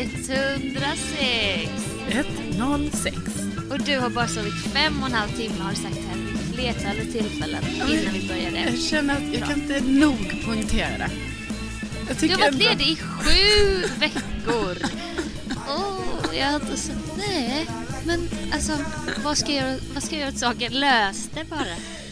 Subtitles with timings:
[0.00, 1.70] 106.
[2.08, 3.16] 106.
[3.70, 6.54] Och du har bara sovit fem och en halv timme har du sagt här vid
[6.54, 8.60] flertalet tillfällen innan vi började.
[8.70, 11.10] Jag känner att jag kan inte nog poängtera det.
[12.20, 14.76] Du har varit ändå- ledig i sju veckor.
[15.68, 16.92] Åh, jag har inte så...
[17.18, 17.66] Nej,
[18.06, 18.72] men alltså
[19.24, 20.72] vad ska jag, vad ska jag göra åt saken?
[20.72, 21.64] Lös det bara.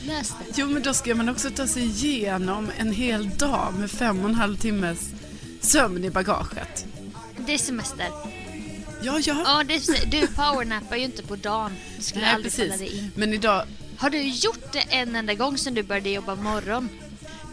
[0.06, 0.52] Lös det.
[0.56, 4.28] Jo, men då ska man också ta sig igenom en hel dag med fem och
[4.28, 4.98] en halv timmes
[5.60, 6.86] sömn i bagaget.
[7.46, 8.06] Det är semester.
[9.02, 9.42] Ja, ja.
[9.44, 11.72] Ja, det du powernappar ju inte på dagen.
[11.96, 12.90] Det skulle Nej, aldrig falla precis.
[12.90, 13.10] dig in.
[13.14, 13.64] Men idag...
[13.96, 16.88] Har du gjort det en enda gång sedan du började jobba morgon?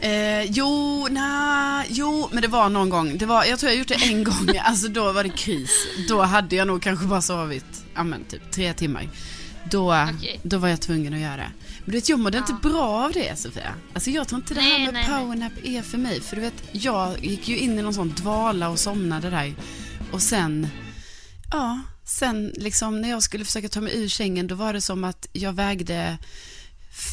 [0.01, 3.17] Eh, jo, nej, jo, men det var någon gång.
[3.17, 4.49] Det var, jag tror jag gjort det en gång.
[4.63, 5.71] Alltså då var det kris.
[6.07, 9.09] Då hade jag nog kanske bara sovit, ja men typ tre timmar.
[9.71, 10.39] Då, Okej.
[10.43, 11.51] då var jag tvungen att göra det.
[11.79, 13.73] Men du vet, jag mådde inte bra av det Sofia.
[13.93, 15.19] Alltså jag tror inte det här Nej, med nej, nej.
[15.19, 16.21] powernap är för mig.
[16.21, 19.53] För du vet, jag gick ju in i någon sån dvala och somnade där.
[20.11, 20.67] Och sen,
[21.51, 25.03] ja, sen liksom när jag skulle försöka ta mig ur sängen, då var det som
[25.03, 26.17] att jag vägde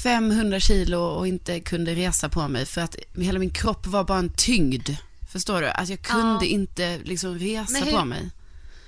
[0.03, 4.19] 500 kilo och inte kunde resa på mig för att hela min kropp var bara
[4.19, 4.89] en tyngd.
[5.33, 5.69] Förstår du?
[5.69, 6.51] Att jag kunde Ja.
[6.51, 8.31] inte liksom resa hur- på mig.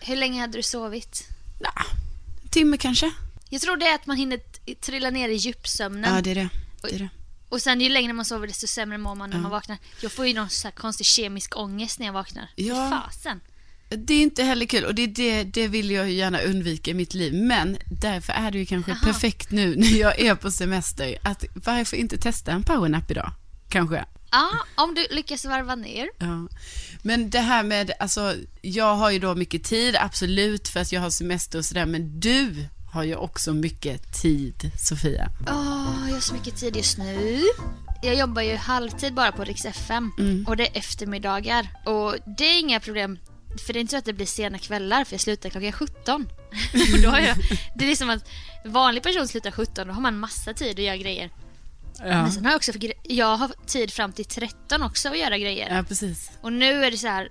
[0.00, 1.28] Hur länge hade du sovit?
[1.60, 1.84] Nah,
[2.43, 3.10] en timme kanske?
[3.49, 4.41] Jag tror det är att man hinner
[4.81, 6.15] trilla ner i djupsömnen.
[6.15, 6.49] Ja, det är det.
[6.82, 7.09] det, är det.
[7.49, 9.43] Och sen ju längre man sover desto sämre mår man när Ja.
[9.43, 9.78] man vaknar.
[10.00, 12.49] Jag får ju någon så här konstig kemisk ångest när jag vaknar.
[12.56, 13.03] Ja.
[13.06, 13.41] Fasen.
[13.96, 16.94] Det är inte heller kul och det, det, det vill jag ju gärna undvika i
[16.94, 17.34] mitt liv.
[17.34, 19.00] Men därför är det ju kanske Jaha.
[19.04, 23.32] perfekt nu när jag är på semester att varför inte testa en powernap idag?
[23.68, 24.04] Kanske.
[24.30, 26.08] Ja, om du lyckas varva ner.
[26.18, 26.48] Ja.
[27.02, 31.00] Men det här med, alltså, jag har ju då mycket tid, absolut, för att jag
[31.00, 35.28] har semester och sådär, men du har ju också mycket tid, Sofia.
[35.48, 37.42] Åh, jag har så mycket tid just nu.
[38.02, 40.44] Jag jobbar ju halvtid bara på Rix FM Mm.
[40.48, 41.68] och det är eftermiddagar.
[41.86, 43.18] Och det är inga problem,
[43.59, 46.28] för det är inte så att det blir sena kvällar för jag slutar klockan 17.
[46.93, 47.37] Och då har jag,
[47.75, 48.28] det är liksom att
[48.65, 51.31] vanlig person slutar 17, då har man massa tid att göra grejer.
[51.99, 52.72] Ja, Men sen har jag också,
[53.03, 55.77] jag har tid fram till 13 också att göra grejer.
[55.77, 56.31] ja precis.
[56.41, 57.28] Och nu är det så här,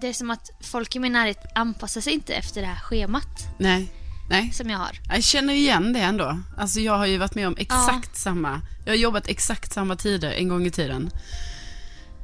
[0.00, 3.46] det är som att folk i min närhet anpassar sig inte efter det här schemat
[3.58, 3.92] Nej,
[4.30, 4.52] nej.
[4.52, 5.00] som jag har.
[5.08, 6.40] Jag känner igen det ändå.
[6.58, 10.30] Alltså jag har ju varit med om exakt samma, jag har jobbat exakt samma tider
[10.32, 11.10] en gång i tiden.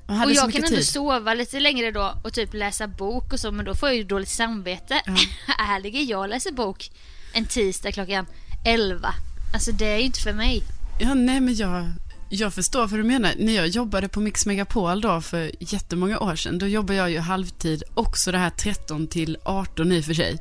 [0.08, 0.86] Och jag kan ändå tid.
[0.86, 4.04] sova lite längre då och typ läsa bok och så men då får jag ju
[4.04, 5.00] dåligt samvete.
[5.46, 6.90] här ligger jag och läser bok
[7.32, 8.26] en tisdag klockan
[8.64, 9.14] 11.
[9.54, 10.62] Alltså det är ju inte för mig.
[11.00, 11.86] Ja, nej men jag,
[12.30, 13.32] jag förstår vad du menar.
[13.38, 17.18] När jag jobbade på Mix Megapol då för jättemånga år sedan, då jobbade jag ju
[17.18, 20.38] halvtid, också det här 13 till 18 i och för sig.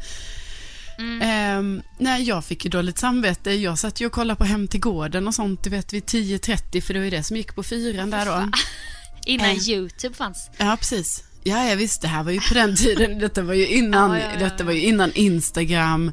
[1.21, 3.51] Ehm, nej, jag fick ju dåligt samvete.
[3.51, 6.81] Jag satt ju och kollade på Hem till gården och sånt, du vet vid 10.30,
[6.81, 8.51] för det var ju det som gick på fyran där då.
[9.27, 9.69] Innan Eh.
[9.69, 10.49] Youtube fanns.
[10.57, 11.23] Ja, precis.
[11.43, 14.17] Ja, jag visst, det här var ju på den tiden, detta var ju innan, Ja,
[14.19, 14.65] ja, ja, detta ja.
[14.65, 16.11] var ju innan Instagram.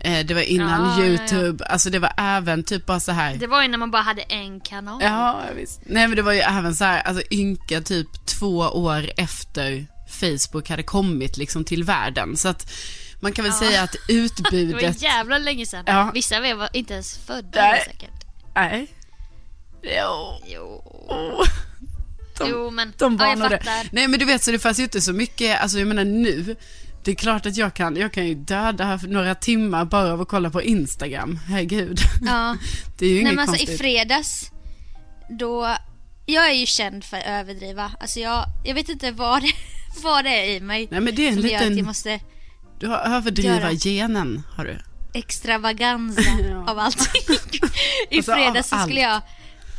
[0.00, 1.10] Eh, det var innan Ja, ja, ja.
[1.10, 3.36] YouTube, alltså det var även typ bara så här.
[3.36, 5.02] Det var ju när man bara hade en kanal.
[5.02, 5.80] Ja, visst.
[5.86, 10.68] Nej men det var ju även så här, alltså ynka typ två år efter Facebook
[10.68, 12.36] hade kommit liksom till världen.
[12.36, 12.72] Så att
[13.20, 15.02] man kan väl säga att Det var utbudet...
[15.02, 15.84] jävla länge sedan.
[15.86, 16.10] Ja.
[16.14, 17.82] Vissa var inte ens födda Nej.
[17.86, 18.24] säkert.
[18.54, 18.86] Nej.
[19.82, 20.40] Jo.
[20.46, 20.82] Jo.
[22.38, 23.88] De- jo men, De ja, jag fattar.
[23.92, 26.56] Nej men du vet så det fanns ju inte så mycket, alltså jag menar nu,
[27.04, 30.28] det är klart att jag kan, jag kan ju döda några timmar bara av att
[30.28, 31.98] kolla på Instagram, herregud.
[32.26, 32.56] Ja.
[32.98, 33.74] Det är ju Nej inget men alltså konstigt.
[33.74, 34.50] i fredags,
[35.38, 35.76] då,
[36.26, 37.92] jag är ju känd för att överdriva.
[38.00, 39.52] Alltså jag, jag vet inte vad det,
[40.02, 42.20] vad det är i mig Nej men det är en att jag liten, måste
[42.80, 44.78] du har överdriva göra- genen, har du.
[45.14, 46.70] extravaganza Ja.
[46.70, 47.36] av allting.
[48.10, 48.84] I Alltså, fredags så allt.
[48.84, 49.20] skulle jag,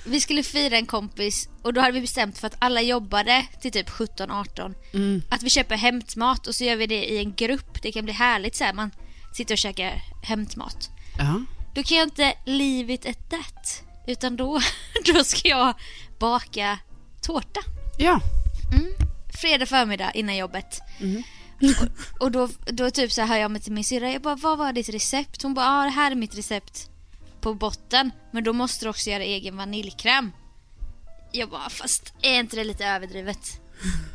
[0.07, 3.71] vi skulle fira en kompis och då hade vi bestämt för att alla jobbade till
[3.71, 5.21] typ 17-18 Mm.
[5.29, 7.81] att vi köper hämtmat och så gör vi det i en grupp.
[7.81, 8.73] Det kan bli härligt så här.
[8.73, 8.91] man
[9.33, 10.89] sitter och käkar hämtmat.
[11.17, 11.41] Ja.
[11.75, 13.83] Då kan jag inte leave it at that.
[14.07, 14.61] Utan då,
[15.13, 15.73] då ska jag
[16.19, 16.79] baka
[17.21, 17.59] tårta.
[17.97, 18.19] Ja.
[19.41, 20.79] Fredag förmiddag innan jobbet.
[20.99, 21.23] Mm.
[21.61, 24.11] Och, och då, då typ så hör jag mig till min syrra.
[24.11, 25.43] Jag bara, vad var ditt recept?
[25.43, 26.89] Hon bara, ja det här är mitt recept
[27.41, 28.11] på botten.
[28.31, 30.31] Men då måste du också göra egen vaniljkräm.
[31.31, 33.61] Jag bara, fast är inte det lite överdrivet?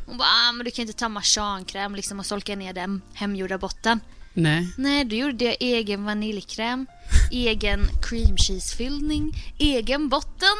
[0.05, 3.57] Hon bara, ah, men du kan inte ta marsankräm liksom och solka ner den hemgjorda
[3.57, 3.99] botten.
[4.33, 4.67] Nej.
[4.77, 6.87] Nej, då gjorde jag egen vaniljkräm,
[7.31, 10.57] egen cream cheese-fyllning, egen botten.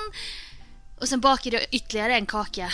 [0.99, 2.69] Och sen bakade jag ytterligare en kaka.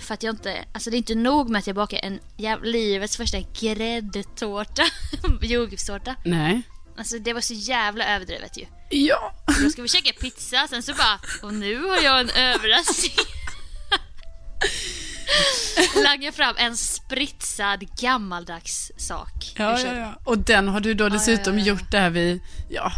[0.00, 2.70] För att jag inte, alltså det är inte nog med att jag bakar en jävla,
[2.70, 4.82] livets första gräddtårta,
[5.42, 6.14] jordgubbstårta.
[6.24, 6.62] Nej.
[7.00, 8.66] Alltså det var så jävla överdrivet ju.
[8.90, 9.34] Ja.
[9.62, 13.26] Då ska vi käka pizza, sen så bara, och nu har jag en överraskning.
[16.04, 19.54] Langar fram en spritsad gammaldags sak.
[19.56, 20.20] Ja, ja, ja.
[20.24, 21.72] Och den har du då dessutom ja, ja.
[21.72, 22.92] gjort där vid, ja,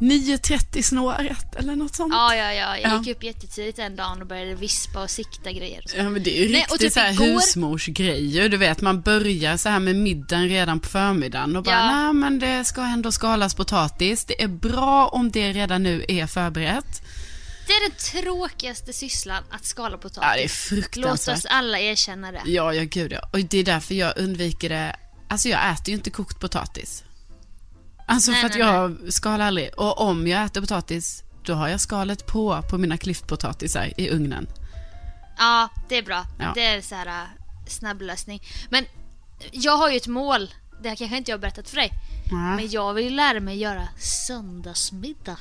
[0.00, 2.12] 9.30 snåret eller något sånt.
[2.12, 2.78] Ja, ja, ja.
[2.78, 2.98] Jag Ja.
[3.04, 5.80] gick upp jättetidigt en dag och började vispa och sikta grejer.
[5.84, 5.96] Och så.
[5.96, 8.48] Ja men det är ju Nej, riktigt typ så här igår- husmorsgrejer.
[8.48, 12.02] Du vet man börjar så här med middagen redan på förmiddagen och bara Ja.
[12.04, 14.24] nej men det ska ändå skalas potatis.
[14.24, 17.02] Det är bra om det redan nu är förberett.
[17.66, 20.22] Det är den tråkigaste sysslan, att skala potatis.
[20.22, 21.36] Ja det är Låt fruktansvärt.
[21.38, 22.42] oss alla erkänna det.
[22.46, 23.20] Ja, ja gud ja.
[23.32, 24.96] Och det är därför jag undviker det.
[25.30, 27.04] Alltså jag äter ju inte kokt potatis.
[28.08, 29.70] Alltså Nej, för att nej, jag skalar aldrig.
[29.76, 34.48] Och om jag äter potatis, då har jag skalet på, på mina klyftpotatisar i ugnen.
[35.38, 36.24] Ja, det är bra.
[36.38, 36.52] Ja.
[36.54, 37.28] Det är så här äh,
[37.66, 38.42] snabblösning.
[38.70, 38.84] Men
[39.52, 40.54] jag har ju ett mål.
[40.82, 41.90] Det här kanske inte jag har berättat för dig.
[42.30, 42.36] Ja.
[42.36, 45.38] Men jag vill lära mig göra söndagsmiddag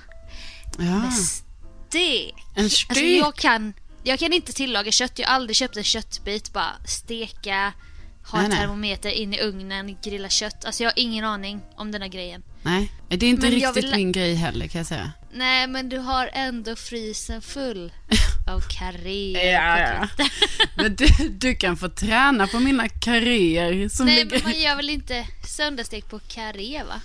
[0.77, 0.83] ja.
[0.83, 2.35] med stek.
[2.55, 2.89] En stek.
[2.89, 3.73] Alltså jag kan,
[4.03, 5.19] jag kan inte tillaga kött.
[5.19, 6.53] Jag har aldrig köpt en köttbit.
[6.53, 7.73] Bara steka,
[8.27, 8.59] ha Nej, en nej.
[8.59, 10.65] termometer in i ugnen, grilla kött.
[10.65, 12.43] Alltså jag har ingen aning om den här grejen.
[12.61, 15.11] Nej, det är inte Men riktigt vill- min grej heller kan jag säga.
[15.33, 17.91] Nej, men du har ändå frysen full
[18.47, 20.07] av karré Ja, ja.
[20.75, 24.31] Men du, du kan få träna på mina karriär som Nej, ligger...
[24.31, 27.01] men man gör väl inte söndagsstek på karré, va?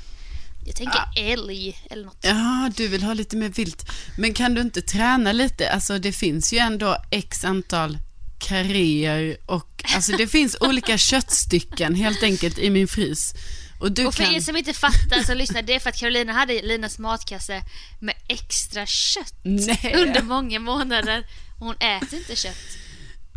[0.67, 2.19] Jag tänker älg eller något.
[2.21, 3.91] Ja, du vill ha lite mer vilt.
[4.19, 5.71] Men kan du inte träna lite?
[5.71, 7.99] Alltså det finns ju ändå x antal
[8.43, 13.35] karriär och alltså det finns olika köttstycken helt enkelt i min frys.
[13.81, 14.35] Och du Och för kan...
[14.35, 17.63] er som inte fattar så lyssna, det är för att Carolina hade Linas matkasse
[18.01, 19.95] med extra kött Nej.
[19.97, 21.27] under många månader.
[21.59, 22.79] Hon äter inte kött.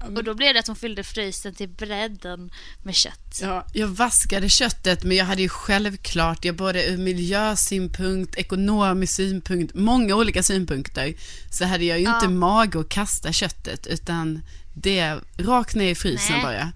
[0.04, 2.52] Och då blev det att hon fyllde frysen till bredden
[2.84, 3.40] med kött.
[3.42, 9.74] Ja, jag vaskade köttet men jag hade ju självklart, jag både ur miljösynpunkt, ekonomisk synpunkt,
[9.76, 11.14] många olika synpunkter,
[11.52, 12.30] så hade jag ju inte Ja.
[12.30, 14.42] mage att kasta köttet utan
[14.74, 16.44] det rakt ner i frysen Nej.
[16.44, 16.72] bara.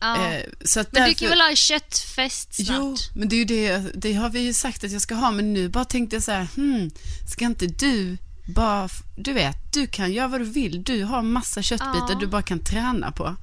[0.00, 0.32] Ja.
[0.32, 2.78] Eh, så att men du kan väl ha en köttfest snart?
[2.78, 5.30] Jo, men det är ju det, det har vi ju sagt att jag ska ha,
[5.30, 6.90] men nu bara tänkte jag så här, hmm,
[7.32, 8.16] ska inte du
[8.50, 12.16] bara, du vet, du kan göra vad du vill, du har massa köttbitar Ja.
[12.20, 13.36] du bara kan träna på.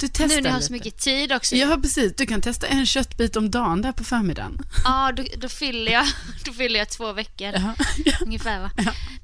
[0.00, 0.66] Du testar nu när jag har lite.
[0.66, 1.56] så mycket tid också.
[1.56, 2.12] Ja, precis.
[2.16, 4.58] Du kan testa en köttbit om dagen där på förmiddagen.
[4.84, 6.06] Ja, då, då, fyller jag,
[6.44, 7.46] då fyller jag två veckor.
[7.54, 7.74] Ja,
[8.04, 8.12] ja.
[8.20, 8.70] Ungefär va?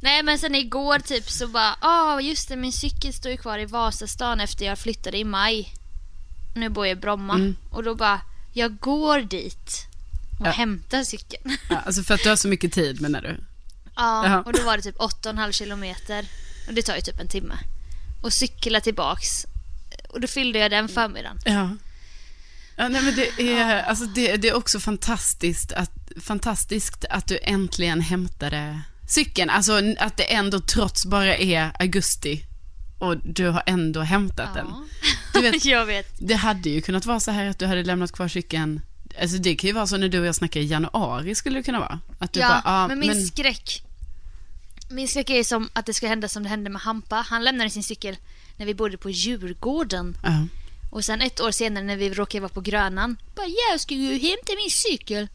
[0.00, 3.59] Nej men sen igår typ så bara, ja just det min cykel står ju kvar
[3.59, 5.75] i Vasastan efter jag flyttade i maj.
[6.55, 7.35] Nu bor jag i Bromma.
[7.35, 7.57] Mm.
[7.71, 8.21] Och då bara,
[8.52, 9.87] jag går dit
[10.41, 10.50] och Ja.
[10.50, 11.57] hämtar cykeln.
[11.71, 13.37] Ja, alltså för att du har så mycket tid menar du?
[13.96, 14.42] Ja, Jaha.
[14.42, 16.26] och då var det typ 8,5 kilometer.
[16.68, 17.54] Och det tar ju typ en timme.
[18.22, 19.46] Och cykla tillbaks.
[20.08, 21.38] Och då fyllde jag den förmiddagen.
[21.44, 21.70] Ja.
[22.76, 27.38] Ja, nej, men det är, alltså det, det är också fantastiskt att, fantastiskt att du
[27.42, 29.50] äntligen hämtade cykeln.
[29.50, 32.44] Alltså att det ändå trots bara är augusti
[32.99, 34.66] och du har ändå hämtat den.
[35.32, 36.06] Du vet, jag vet.
[36.18, 38.80] det hade ju kunnat vara så här att du hade lämnat kvar cykeln
[39.21, 41.62] alltså det kan ju vara så när du och jag snackar i januari skulle det
[41.62, 42.00] kunna vara.
[42.19, 43.83] Att du Ja, bara, ah, men min skräck
[44.90, 47.16] Min skräck är som att det ska hända som det hände med Hampa.
[47.28, 48.16] Han lämnade sin cykel
[48.57, 50.16] när vi bodde på Djurgården.
[50.23, 50.47] ja.
[50.90, 53.16] Och sen ett år senare när vi råkade vara på Grönan.
[53.37, 55.28] Bara, ja, jag ska ju hämta min cykel.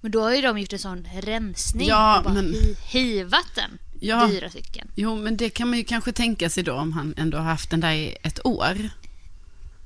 [0.00, 3.46] Men då har ju de gjort en sån rensning Ja, och bara men- hi- hivat
[3.54, 4.26] den Ja.
[4.26, 4.90] dyra cykeln.
[4.94, 7.70] Jo, men det kan man ju kanske tänka sig då om han ändå har haft
[7.70, 8.88] den där i ett år.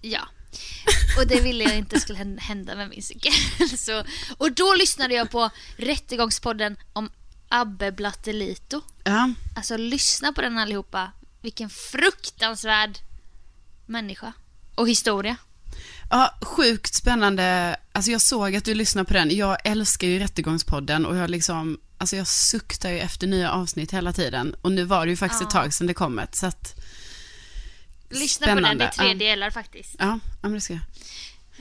[0.03, 0.21] Ja.
[1.19, 3.33] Och det ville jag inte skulle hän- hända med min cykel.
[3.79, 4.05] Så,
[4.39, 7.11] och då lyssnade jag på Rättegångspodden om
[7.49, 8.81] Abbe Blattelito.
[9.05, 11.13] Ja, Alltså lyssna på den allihopa.
[11.43, 12.99] Vilken fruktansvärd
[13.87, 14.33] människa.
[14.75, 15.37] Och historia.
[16.11, 17.77] Ja, sjukt spännande.
[17.93, 19.37] Alltså jag såg att du lyssnar på den.
[19.37, 24.13] Jag älskar ju Rättegångspodden och jag liksom, alltså jag suktar ju efter nya avsnitt hela
[24.13, 24.55] tiden.
[24.63, 26.78] Och nu var det ju faktiskt ett tag sedan det kom ett, så att,
[28.11, 28.91] Lyssna på den, Spännande.
[28.97, 29.15] tre Ja.
[29.15, 29.97] delar faktiskt.
[29.99, 30.83] ja, ja men det ska jag.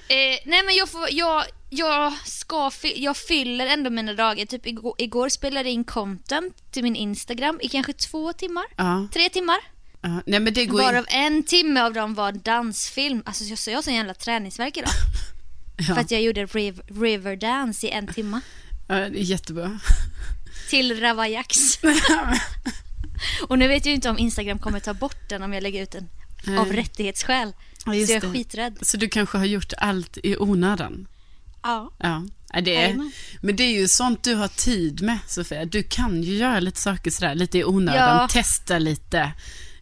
[0.09, 4.45] Eh, nej men jag, får, jag, jag ska, jag fyller ändå mina dagar.
[4.45, 8.65] Typ igår, igår spelade jag in content till min Instagram i kanske två timmar.
[8.77, 9.57] Ja, Tre timmar.
[10.01, 10.21] ja.
[10.25, 11.17] Nej men det går Varav ju...
[11.17, 13.23] en timme av dem var dansfilm.
[13.25, 14.89] Alltså jag, så jag har sån jävla träningsvärk idag.
[15.87, 18.41] För Ja, att jag gjorde riv, Riverdance i en timme.
[18.87, 19.79] ja, det är jättebra.
[20.69, 21.57] Till Ravajax.
[23.47, 25.83] Och nu vet jag ju inte om Instagram kommer ta bort den om jag lägger
[25.83, 25.95] ut
[26.45, 26.57] den.
[26.57, 27.53] Av rättighetsskäl.
[27.85, 28.27] Ja, så jag är det.
[28.29, 28.77] skiträdd.
[28.81, 31.07] Så du kanske har gjort allt i onödan?
[31.63, 31.91] Ja.
[31.99, 32.23] Ja,
[32.61, 33.11] det är, Jajamän.
[33.41, 35.65] men det är ju sånt du har tid med Sofia.
[35.65, 38.17] Du kan ju göra lite saker sådär, lite i onödan.
[38.21, 38.27] Ja.
[38.27, 39.31] Testa lite.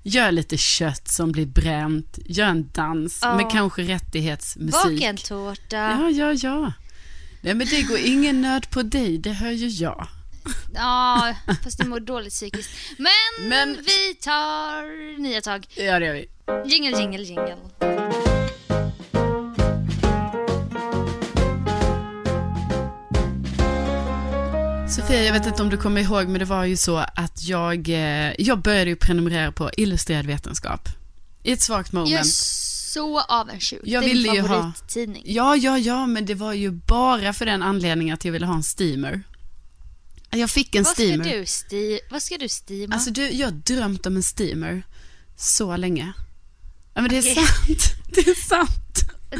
[0.03, 2.19] Gör lite kött som blir bränt.
[2.25, 3.35] Gör en dans Ja.
[3.35, 4.73] med kanske rättighetsmusik.
[4.83, 5.75] Bak en tårta.
[5.77, 6.73] Ja, ja, ja.
[7.41, 10.07] Nej, men det går ingen nöd på dig, det hör ju jag.
[10.75, 12.69] Ja, fast det mår dåligt psykiskt.
[12.97, 15.65] Men, Men- vi tar nya tag.
[15.75, 16.29] Ja, det gör vi.
[16.71, 17.57] Jingle, jingle, jingle.
[24.89, 27.89] Sofia, jag vet inte om du kommer ihåg, men det var ju så att jag,
[27.89, 30.89] eh, jag började ju prenumerera på Illustrerad vetenskap.
[31.43, 32.11] I ett svagt moment.
[32.11, 33.81] Jag är så avundsjuk.
[33.83, 35.23] Jag det är ville min ju ha- favorittidning.
[35.25, 38.55] Ja, ja, ja, men det var ju bara för den anledningen att jag ville ha
[38.55, 39.23] en steamer.
[40.29, 41.23] Jag fick en Vad ska, steamer.
[41.23, 42.95] du sti- vad ska du stima?
[42.95, 44.83] Alltså du, jag har drömt om en steamer
[45.37, 46.13] så länge.
[46.93, 47.35] Ja, men det är Okej.
[47.35, 47.91] sant.
[48.15, 48.71] Det är sant.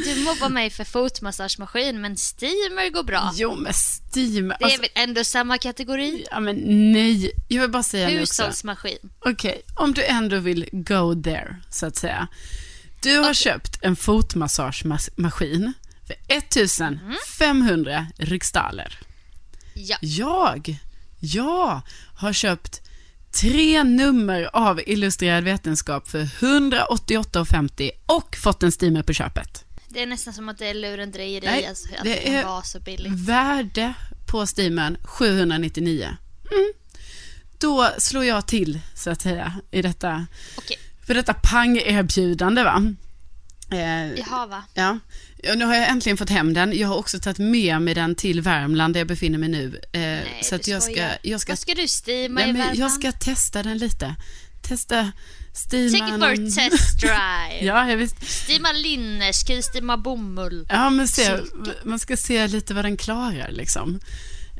[0.04, 3.32] Du mobbar mig för fotmassagemaskin, men steamer går bra.
[3.34, 4.56] Jo, men steamer.
[4.58, 6.26] Det är Alltså, väl ändå samma kategori?
[6.30, 6.56] ja, men
[6.92, 7.30] nej.
[7.48, 8.08] Jag vill bara säga.
[8.08, 8.98] Hushållsmaskin.
[9.18, 12.28] Okej, om du ändå vill go there, så att säga.
[13.02, 15.72] Du har köpt en fotmassagemaskin
[16.06, 18.98] för 1500 riksdaler.
[19.78, 19.96] Ja.
[20.00, 20.76] Jag,
[21.20, 21.80] jag
[22.16, 22.82] har köpt
[23.40, 29.64] tre nummer av Illustrerad vetenskap för 188,50 och fått en steamer på köpet.
[29.88, 32.62] Det är nästan som att det är lurendrejeri Nej, alltså, att det kan är- vara
[32.62, 33.12] så billigt.
[33.12, 33.94] Värde
[34.26, 36.08] på steamern 799.
[36.52, 36.72] Mm.
[37.58, 40.26] Då slår jag till, så att säga, i detta,
[40.58, 42.64] Okej, för detta pang-erbjudande.
[42.64, 42.82] Va?
[43.70, 44.64] Eh, jaha va?
[44.74, 44.98] Ja.
[45.42, 46.78] ja, nu har jag äntligen fått hem den.
[46.78, 49.80] Jag har också tagit med mig den till Värmland där jag befinner mig nu.
[49.92, 52.76] Eh, Nej, så att jag ska, jag ska, Vad ska du stima nej, i Värmland?
[52.78, 54.14] jag ska testa den lite.
[54.62, 55.12] Testa
[55.70, 57.64] Take it for a test drive.
[57.64, 58.26] Ja, jag visst.
[58.30, 60.66] Stima linne, ska du stima bomull?
[60.68, 61.38] Ja, men se,
[61.84, 64.00] man ska se lite vad den klarar liksom.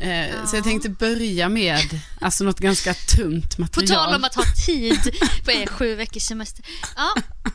[0.01, 4.05] Eh, Så jag tänkte börja med alltså något ganska tunt På material.
[4.05, 4.99] tal om att ha tid
[5.45, 6.65] på er sju veckors semester.
[6.97, 7.15] Ja,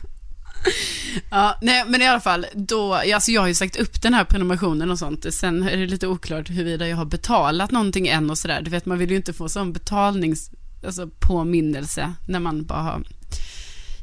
[1.30, 4.24] Ja, nej, men i alla fall, då, alltså jag har ju sagt upp den här
[4.24, 5.34] prenumerationen och sånt.
[5.34, 8.62] Sen är det lite oklart huruvida jag har betalat någonting än och sådär.
[8.62, 10.50] Du vet, man vill ju inte få sån betalnings,
[10.86, 13.02] alltså påminnelse när man bara har,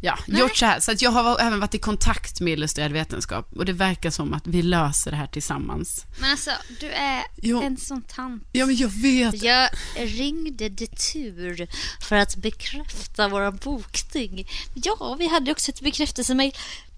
[0.01, 0.79] ja, gjort så här.
[0.79, 4.34] Så att jag har även varit i kontakt med Illustrerad vetenskap och det verkar som
[4.34, 6.06] att vi löser det här tillsammans.
[6.20, 7.62] men alltså du är Jo.
[7.63, 8.44] en sån tant.
[8.51, 9.44] Ja, men jag vet.
[9.44, 11.68] Jag ringde de tur
[12.01, 14.48] för att bekräfta våra bokning.
[14.74, 16.51] Ja, vi hade också ett bekräftelsemail.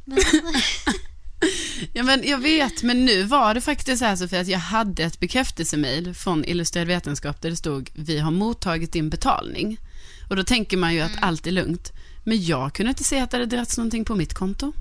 [0.06, 0.18] Men
[1.94, 5.04] Ja, men jag vet, men nu var det faktiskt så här Sofia, att jag hade
[5.04, 9.78] ett bekräftelsemail från Illustrerad vetenskap där det stod vi har mottagit din betalning.
[10.30, 11.92] Och då tänker man ju att allt är lugnt.
[12.24, 14.74] Men jag kunde inte se att det hade dragits någonting på mitt konto.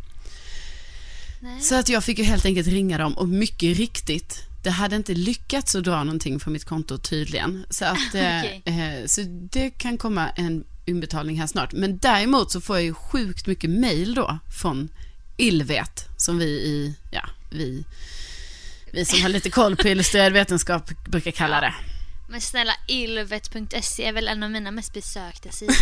[1.40, 1.60] Nej.
[1.60, 5.14] Så att jag fick ju helt enkelt ringa dem och mycket riktigt, det hade inte
[5.14, 7.66] lyckats att dra någonting från mitt konto tydligen.
[7.70, 8.62] Så, att, eh, Okej.
[8.64, 9.20] eh, så
[9.50, 11.72] det kan komma en inbetalning här snart.
[11.72, 14.88] Men däremot så får jag ju sjukt mycket mail då från
[15.36, 17.84] Illvet, som vi i, ja, vi,
[18.92, 21.74] vi som har lite koll på illustrerad vetenskap brukar kalla det.
[22.30, 25.74] Men snälla, ilvet.se är väl en av mina mest besökta sidor.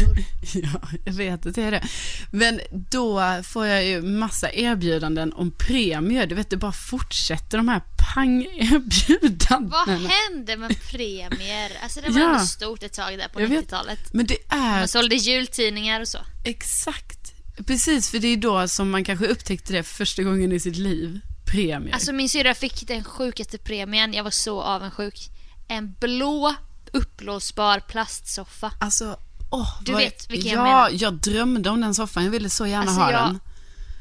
[0.55, 1.85] Ja, jag vet att det är det.
[2.31, 6.27] Men då får jag ju massa erbjudanden om premier.
[6.27, 7.81] Du vet, det bara fortsätter de här
[8.15, 9.71] pang-erbjudandena.
[9.87, 11.73] Vad hände med premier?
[11.83, 12.31] Alltså det var Ja.
[12.35, 13.65] ändå stort ett tag där på Jag vet.
[13.65, 13.99] 90-talet.
[14.13, 16.19] Men det är Man sålde jultidningar och så.
[16.45, 17.33] exakt,
[17.67, 20.77] precis, för det är då som man kanske upptäckte det för första gången i sitt
[20.77, 21.21] liv.
[21.47, 21.95] Premier.
[21.95, 24.13] Alltså min syrra fick den sjukaste premien.
[24.15, 25.29] Jag var så avundsjuk.
[25.69, 26.55] En blå
[26.93, 28.73] uppblåsbar plastsoffa.
[28.81, 29.19] Alltså,
[29.51, 30.91] åh, Du vet vilken jag ja, menar.
[30.93, 32.25] jag drömde om den soffan.
[32.25, 33.41] Jag ville så gärna Alltså, ha jag- den.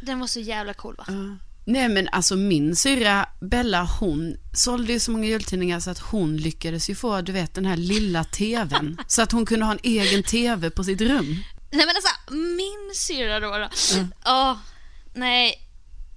[0.01, 1.05] Den var så jävla cool va?
[1.65, 6.37] Nej men alltså min syrra Bella hon sålde ju så många jultidningar så att hon
[6.37, 8.97] lyckades ju få du vet den här lilla tvn.
[9.07, 11.43] så att hon kunde ha en egen tv på sitt rum.
[11.71, 13.57] Nej men alltså min syrra då.
[13.57, 13.69] då.
[14.25, 14.57] Åh,
[15.13, 15.63] nej.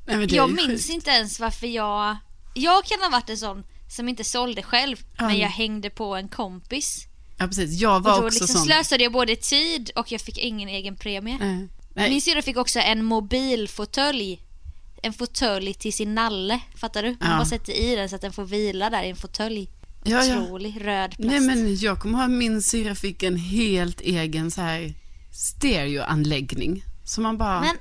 [0.07, 2.17] Nej, är Jag minns inte ens varför jag...
[2.55, 6.29] Jag kan ha varit en sån som inte sålde själv, men jag hängde på en
[6.29, 7.07] kompis.
[7.39, 8.65] Ja precis, jag Och var då också liksom sån.
[8.65, 11.37] slösade jag både tid och jag fick ingen egen premie.
[11.41, 11.69] Nej.
[11.95, 12.11] Nej.
[12.11, 14.41] Min syrra fick också en mobilfåtölj.
[15.03, 17.09] En fåtölj till sin nalle, fattar du?
[17.09, 17.37] Man Ja.
[17.37, 19.71] bara sätter i den så att den får vila där i en fåtölj.
[20.05, 20.41] Ja, ja.
[20.43, 21.31] Otrolig röd plast.
[21.31, 24.95] Nej men jag kommer ihåg att min syrra fick en helt egen så här
[25.33, 26.85] stereoanläggning.
[27.05, 27.77] Så man bara, Men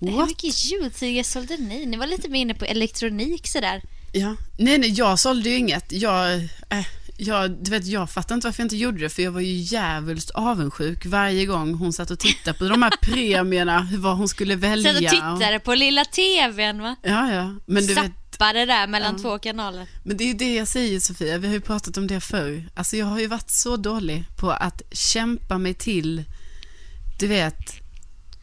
[0.00, 0.28] hur What?
[0.28, 1.86] mycket jultidningar sålde ni?
[1.86, 3.82] Ni var lite mer inne på elektronik sådär.
[4.14, 4.36] Ja.
[4.58, 5.92] Nej nej, jag sålde ju inget.
[5.92, 6.34] Jag,
[6.70, 9.40] äh, jag, du vet, jag fattar inte varför jag inte gjorde det, för jag var
[9.40, 14.28] ju djävulskt avundsjuk varje gång hon satt och tittade på de här premierna, vad hon
[14.28, 14.92] skulle välja.
[14.92, 16.96] Satt och tittade på lilla tvn va?
[17.02, 17.54] Ja, ja.
[17.66, 19.86] Men du vet, Zappade där mellan två kanaler.
[20.04, 22.68] men det är ju det jag säger Sofia, vi har ju pratat om det förr.
[22.74, 26.24] Alltså jag har ju varit så dålig på att kämpa mig till,
[27.18, 27.83] du vet,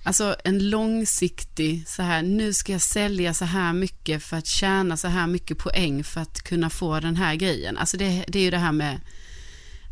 [0.03, 4.98] alltså en långsiktig så här, nu ska jag sälja så här mycket för att tjäna
[4.98, 7.77] så här mycket poäng för att kunna få den här grejen.
[7.77, 9.00] Alltså det, det är ju det här med,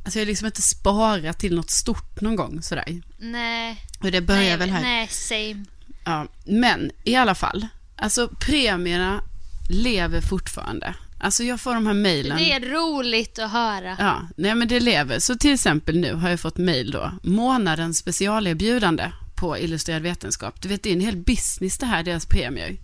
[0.06, 3.02] alltså jag har liksom inte sparat till något stort någon gång sådär.
[3.18, 3.86] Nej.
[4.00, 4.82] Och det börjar nej, väl här.
[4.82, 5.66] Nej, same.
[6.06, 9.24] Ja, men i alla fall, alltså premierna
[9.70, 10.96] lever fortfarande.
[11.22, 12.38] Alltså jag får de här mejlen.
[12.38, 13.96] Det är roligt att höra.
[14.00, 15.20] Ja, nej men det lever.
[15.20, 17.12] Så till exempel nu har jag fått mejl då.
[17.24, 20.62] Månadens specialerbjudande på Illustrerad vetenskap.
[20.62, 22.78] Du vet, det är en hel business det här, deras premier.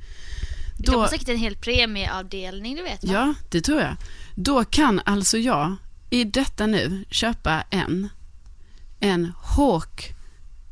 [0.78, 3.14] De har Då, säkert en hel premieavdelning, du vet va?
[3.14, 3.96] ja, det tror jag.
[4.36, 5.76] Då kan alltså jag
[6.10, 8.10] i detta nu köpa en,
[9.00, 10.12] en Hawk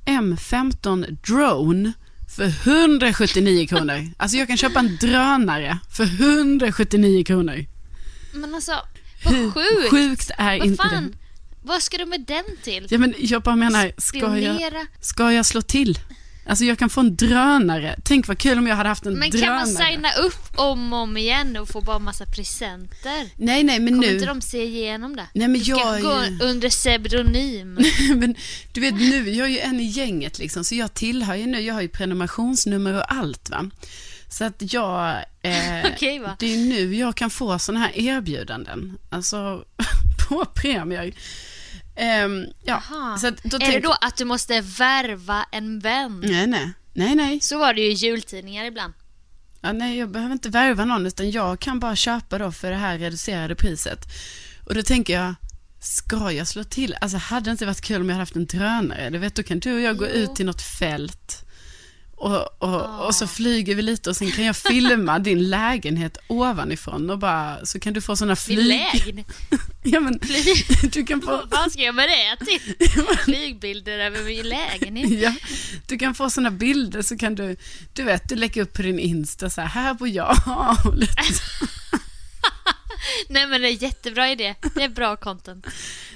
[0.06, 1.94] M15 Drone
[2.36, 4.10] för 179 kronor.
[4.18, 7.66] Alltså jag kan köpa en drönare för 179 kronor.
[8.34, 8.72] Men alltså,
[9.26, 9.90] vad Hur sjukt.
[9.90, 11.18] sjukt är Vad inte fan, det?
[11.64, 12.88] Vad ska du med den till?
[12.90, 16.00] Ja, men jag bara menar, ska jag, ska jag slå till?
[16.46, 17.96] Alltså jag kan få en drönare.
[18.04, 19.48] Tänk vad kul om jag hade haft en Men drönare.
[19.48, 23.30] kan man signa upp om och om igen och få bara massa presenter?
[23.36, 24.14] Nej, nej, men Kommer nu...
[24.14, 25.28] inte de se igenom det?
[25.34, 27.80] Nej, men du ska jag gå under pseudonym.
[28.16, 28.36] men
[28.74, 31.60] du vet nu, jag är ju en i gänget liksom, så jag tillhör ju nu,
[31.60, 33.70] jag har ju prenumerationsnummer och allt va.
[34.30, 36.36] Så att jag, eh, Okej, va?
[36.40, 38.98] det är ju nu jag kan få sådana här erbjudanden.
[39.10, 39.66] Alltså,
[40.34, 41.14] på premier.
[41.96, 43.18] Ehm, ja, Aha.
[43.18, 46.20] så då är det tänk- då att du måste värva en vän?
[46.26, 47.40] Nej, nej, nej, nej.
[47.42, 48.94] Så var det ju i jultidningar ibland.
[49.62, 52.78] Ja, nej, jag behöver inte värva någon, utan jag kan bara köpa då för det
[52.78, 54.00] här reducerade priset.
[54.66, 55.36] Och då tänker jag,
[55.80, 56.96] ska jag slå till?
[57.02, 59.10] Alltså hade det inte varit kul om jag hade haft en drönare?
[59.10, 60.12] Du vet, då kan du och jag gå Jo.
[60.12, 61.46] ut till något fält
[62.16, 67.10] och, och, och så flyger vi lite och sen kan jag filma din lägenhet ovanifrån
[67.10, 68.68] och bara, så kan du få sådana Min flyg...
[68.68, 69.28] lägenhet.
[69.86, 70.20] Ja, men
[70.84, 71.32] du kan få...
[71.32, 72.76] Vad fan ska jag med det till?
[73.26, 75.22] Flygbilder över min lägenhet.
[75.22, 75.34] Ja,
[75.88, 77.56] du kan få sådana bilder så kan du,
[77.94, 80.38] du vet, du lägger upp på din Insta så här, här bor jag.
[80.86, 81.66] och lite så.
[83.30, 84.56] Nej men det är jättebra idé.
[84.76, 85.66] Det är bra content.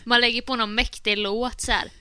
[0.03, 1.91] Man lägger på någon mäktig låt så här.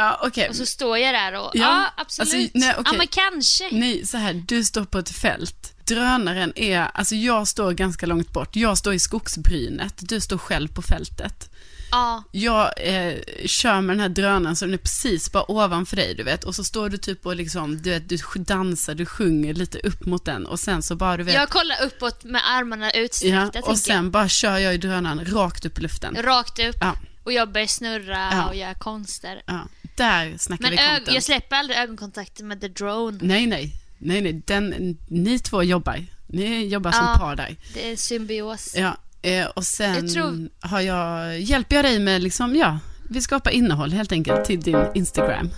[0.00, 0.48] Ja, okej.
[0.48, 2.32] Och så står jag där och, Ja, ja, absolut.
[2.34, 2.92] alltså, nej, okej.
[2.92, 3.68] Ja men kanske.
[3.72, 5.74] Nej, så här, du står på ett fält.
[5.86, 8.56] Drönaren är, alltså jag står ganska långt bort.
[8.56, 11.50] Jag står i skogsbrynet, du står själv på fältet.
[11.90, 12.22] Ja.
[12.32, 13.14] Jag eh,
[13.46, 16.44] kör med den här drönaren så den är precis bara ovanför dig, du vet.
[16.44, 20.06] Och så står du typ och liksom, du vet, du dansar, du sjunger lite upp
[20.06, 20.46] mot den.
[20.46, 21.34] Och sen så bara, du vet.
[21.34, 25.64] Jag kollar uppåt med armarna utsträckta ja, och sen bara kör jag i drönaren rakt
[25.64, 26.12] upp i luften.
[26.16, 26.26] jag.
[26.26, 26.76] Rakt upp.
[26.80, 26.96] Ja.
[27.24, 28.48] Och jag börjar snurra Ja.
[28.48, 29.42] och göra konster.
[29.46, 29.68] Ja,
[30.04, 31.14] där snackar Men vi content.
[31.14, 33.18] jag släpper aldrig ögonkontakten med the drone.
[33.20, 33.72] Nej, nej.
[33.98, 34.42] Nej, nej.
[34.46, 36.04] Den, ni två jobbar.
[36.26, 37.16] Ni jobbar som Ja.
[37.18, 37.56] par där.
[37.74, 38.74] Det är symbios.
[38.76, 42.78] Ja, eh, och sen Jag tror- har jag, hjälper jag dig med liksom, ja,
[43.10, 45.50] vi skapar innehåll helt enkelt till din Instagram.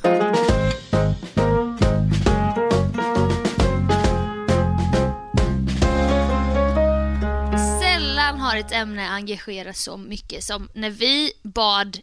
[7.81, 11.99] Sällan har ett ämne engagerar så mycket som när vi bad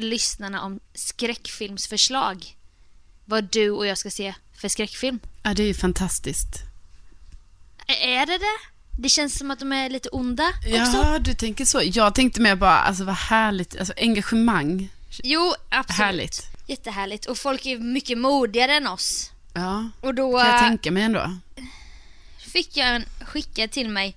[0.00, 2.56] lyssnarna om skräckfilmsförslag.
[3.24, 5.18] Vad du och jag ska se för skräckfilm.
[5.42, 6.62] Ja, det är ju fantastiskt.
[7.86, 8.58] Är det det?
[9.02, 10.70] Det känns som att de är lite onda också.
[10.70, 11.82] Ja, du tänker så.
[11.84, 14.88] Jag tänkte mer bara, alltså vad härligt, alltså engagemang.
[15.22, 15.98] Jo, absolut.
[15.98, 16.46] Härligt.
[16.66, 17.26] Jättehärligt.
[17.26, 19.30] Och folk är mycket modigare än oss.
[19.54, 21.38] Ja, Och då kan jag äh, tänka mig ändå.
[22.38, 24.16] fick jag en skickad till mig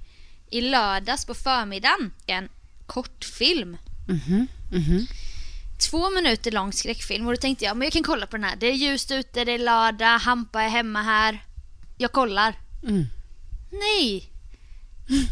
[0.49, 2.13] i lördags på förmiddagen.
[2.25, 2.49] En
[2.85, 3.77] kortfilm.
[4.07, 5.07] Mhm, mhm.
[5.89, 8.55] Två minuter lång skräckfilm och då tänkte jag men jag kan kolla på den här.
[8.55, 11.43] Det är ljust ute, det är lördag, Hampa är hemma här.
[11.97, 12.55] Jag kollar.
[12.83, 13.05] Mm.
[13.71, 14.29] Nej!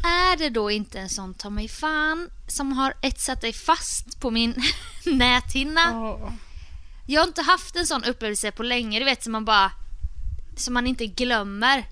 [0.04, 4.32] Är det då inte en sån ta mig fan som har etsat dig fast på
[4.32, 4.64] min
[5.06, 5.82] näthinna?
[7.08, 9.72] Jag har inte haft en sån upplevelse på länge, du vet som man bara
[10.58, 11.86] som man inte glömmer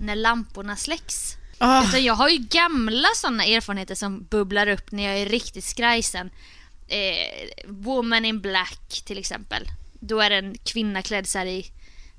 [0.00, 1.36] när lamporna släcks.
[1.58, 5.64] Ah, Utan jag har ju gamla sådana erfarenheter som bubblar upp när jag är riktigt
[5.64, 6.30] skrajsen.
[6.92, 9.68] Eh, Woman in Black till exempel.
[9.92, 11.70] Då är det en kvinna klädd så i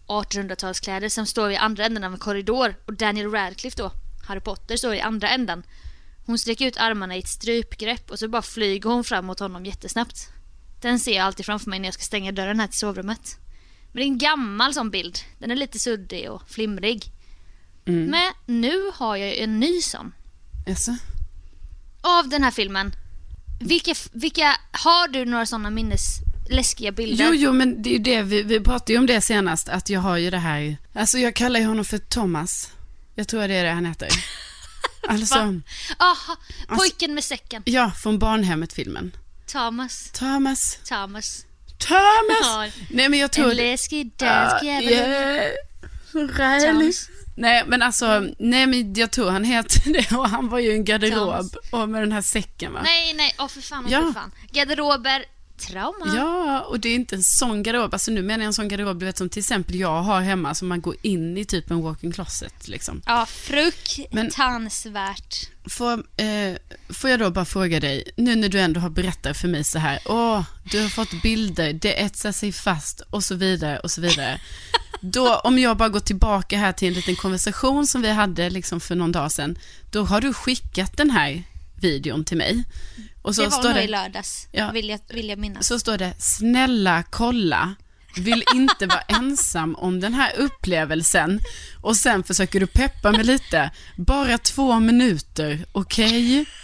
[0.07, 3.91] 1800-talskläder som står i andra änden av en korridor och Daniel Radcliffe då,
[4.27, 5.63] Harry Potter, står i andra änden.
[6.25, 9.65] Hon sträcker ut armarna i ett strypgrepp och så bara flyger hon fram mot honom
[9.65, 10.29] jättesnabbt.
[10.81, 13.37] Den ser jag alltid framför mig när jag ska stänga dörren här till sovrummet.
[13.91, 15.19] Men det är en gammal sån bild.
[15.39, 17.11] Den är lite suddig och flimrig.
[17.85, 18.05] mm.
[18.05, 20.13] Men nu har jag ju en ny sån.
[20.65, 20.97] Jaså?
[22.01, 22.91] Av den här filmen.
[23.67, 26.01] Vilka, vilka har du några såna minnes
[26.49, 27.25] läskiga bilder?
[27.25, 29.89] Jo, jo, men det är ju det, vi, vi pratade ju om det senast, att
[29.89, 32.69] jag har ju det här, alltså jag kallar ju honom för Thomas.
[33.15, 34.09] Jag tror det är det han heter.
[35.07, 35.35] Alltså?
[35.97, 37.61] Aha, pojken med säcken.
[37.65, 39.11] ja, från Barnhemmet-filmen.
[39.45, 40.11] Thomas.
[40.13, 40.79] Thomas.
[40.83, 41.45] Thomas.
[41.77, 42.73] Thomas!
[42.89, 43.51] Nej, men jag tror...
[43.51, 44.91] En läskig dansk jävel.
[44.91, 45.51] yeah.
[46.11, 47.22] Så.
[47.35, 50.83] Nej, men alltså, nej, men jag tror han heter det och han var ju en
[50.85, 52.79] garderob och med den här säcken va?
[52.83, 54.01] Nej, nej, åh för fan, åh Ja.
[54.01, 54.31] för fan.
[54.51, 55.25] Garderober,
[55.67, 56.15] trauma.
[56.15, 58.99] Ja, och det är inte en sån garderob, alltså nu menar jag en sån garderob
[58.99, 61.81] du vet som till exempel jag har hemma som man går in i typ en
[61.81, 63.01] walk-in closet liksom.
[63.05, 65.49] Ja, fruktansvärt.
[65.65, 66.55] Får, eh,
[66.89, 69.79] får jag då bara fråga dig, nu när du ändå har berättat för mig så
[69.79, 74.01] här, åh, du har fått bilder, det etsar sig fast och så vidare och så
[74.01, 74.41] vidare.
[75.01, 78.79] Då, om jag bara går tillbaka här till en liten konversation som vi hade liksom
[78.79, 79.57] för någon dag sedan,
[79.91, 81.43] då har du skickat den här
[81.81, 82.63] videon till mig.
[83.23, 84.71] Och så det var står nog det, i lördags, Ja.
[84.71, 85.67] vill, jag, vill jag minnas.
[85.67, 87.75] så står det, snälla kolla,
[88.17, 91.39] vill inte vara ensam om den här upplevelsen.
[91.81, 96.45] Och sen försöker du peppa mig lite, bara två minuter, okej?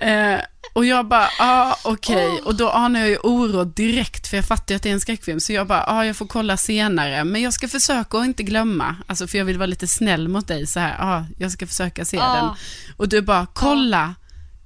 [0.00, 0.40] Eh,
[0.72, 2.28] och jag bara, ja ah, okej.
[2.44, 5.00] Och då anar jag ju oro direkt, för jag fattar ju att det är en
[5.00, 5.40] skräckfilm.
[5.40, 7.24] Så jag bara, ja ah, jag får kolla senare.
[7.24, 8.96] Men jag ska försöka att inte glömma.
[9.06, 11.66] Alltså för jag vill vara lite snäll mot dig så här, ja ah, jag ska
[11.66, 12.34] försöka se Ja.
[12.34, 12.48] den.
[12.96, 14.14] Och du bara, kolla,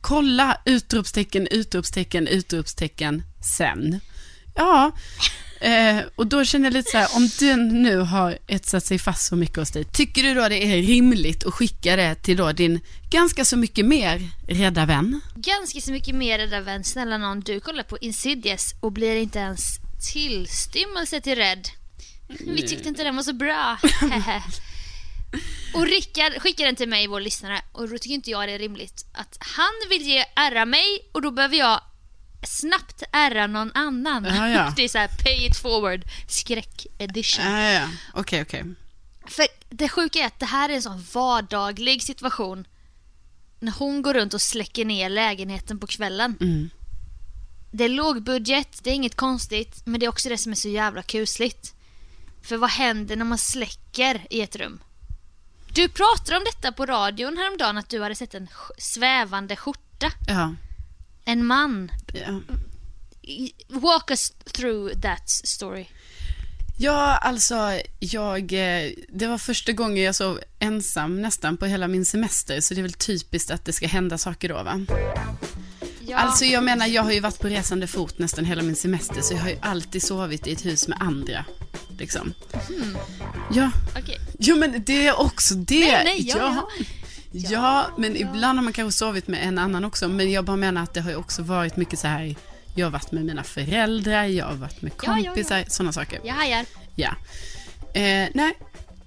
[0.04, 3.22] kolla, utropstecken, utropstecken, utropstecken,
[3.56, 4.00] sen.
[4.54, 4.92] Ja,
[5.60, 9.26] eh, och då känner jag lite så här, om den nu har etsat sig fast
[9.26, 12.52] så mycket hos dig, tycker du då det är rimligt att skicka det till då
[12.52, 15.20] din ganska så mycket mer rädda vän?
[15.34, 16.84] Ganska så mycket mer rädda vän.
[16.84, 19.62] Snälla någon, du kollar på Insidious och blir inte ens
[20.12, 21.68] tillstymmelse till rädd.
[22.28, 23.78] Vi tyckte inte den var så bra.
[25.74, 28.58] och Rickard skickade den till mig, vår lyssnare, och då tycker inte jag det är
[28.58, 31.80] rimligt att han vill ge ära mig och då behöver jag
[32.42, 34.24] snabbt ära någon annan.
[34.24, 34.72] Ja, ja.
[34.76, 37.44] Det är så här pay it forward skräck edition.
[37.44, 37.88] Ja, ja.
[38.12, 38.64] Okej, okej.
[39.26, 42.66] För det sjuka är att det här är en sån vardaglig situation.
[43.60, 46.36] När hon går runt och släcker ner lägenheten på kvällen.
[46.40, 46.70] Mm.
[47.72, 50.56] Det är låg budget, det är inget konstigt, men det är också det som är
[50.56, 51.74] så jävla kusligt.
[52.42, 54.80] För vad händer när man släcker i ett rum?
[55.74, 60.12] Du pratade om detta på radion häromdagen, att du hade sett en svävande skjorta.
[60.28, 60.54] Ja,
[61.24, 61.90] En man.
[62.12, 62.40] ja.
[63.68, 65.86] Walk us through that story.
[66.78, 72.04] Ja, alltså, jag, eh, det var första gången jag sov ensam nästan på hela min
[72.04, 74.80] semester, så det är väl typiskt att det ska hända saker då, va?
[76.06, 79.20] Ja, Alltså, jag menar, jag har ju varit på resande fot nästan hela min semester,
[79.20, 81.44] så jag har ju alltid sovit i ett hus med andra,
[81.98, 82.34] liksom.
[83.52, 84.18] Ja, okej.
[84.38, 85.80] jo men det är också det.
[85.80, 86.84] Nej, nej, ja, ja.
[87.36, 90.82] Ja, men ibland har man kanske sovit med en annan också, men jag bara menar
[90.82, 92.34] att det har ju också varit mycket så här,
[92.74, 95.24] jag har varit med mina föräldrar, jag har varit med Ja, ja, ja.
[95.30, 96.20] kompisar, sådana saker.
[96.24, 96.64] Jag hajar.
[96.94, 97.08] Ja.
[97.94, 98.52] Eh, nej,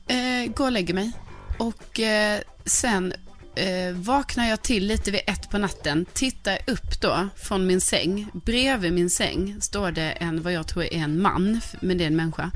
[0.08, 1.12] eh, gå och lägger mig.
[1.60, 3.14] Och eh, sen
[3.58, 8.28] eh, vaknar jag till lite vid ett på natten, tittar upp då från min säng.
[8.34, 12.08] Bredvid min säng står det en, vad jag tror är en man, men det är
[12.08, 12.52] en människa.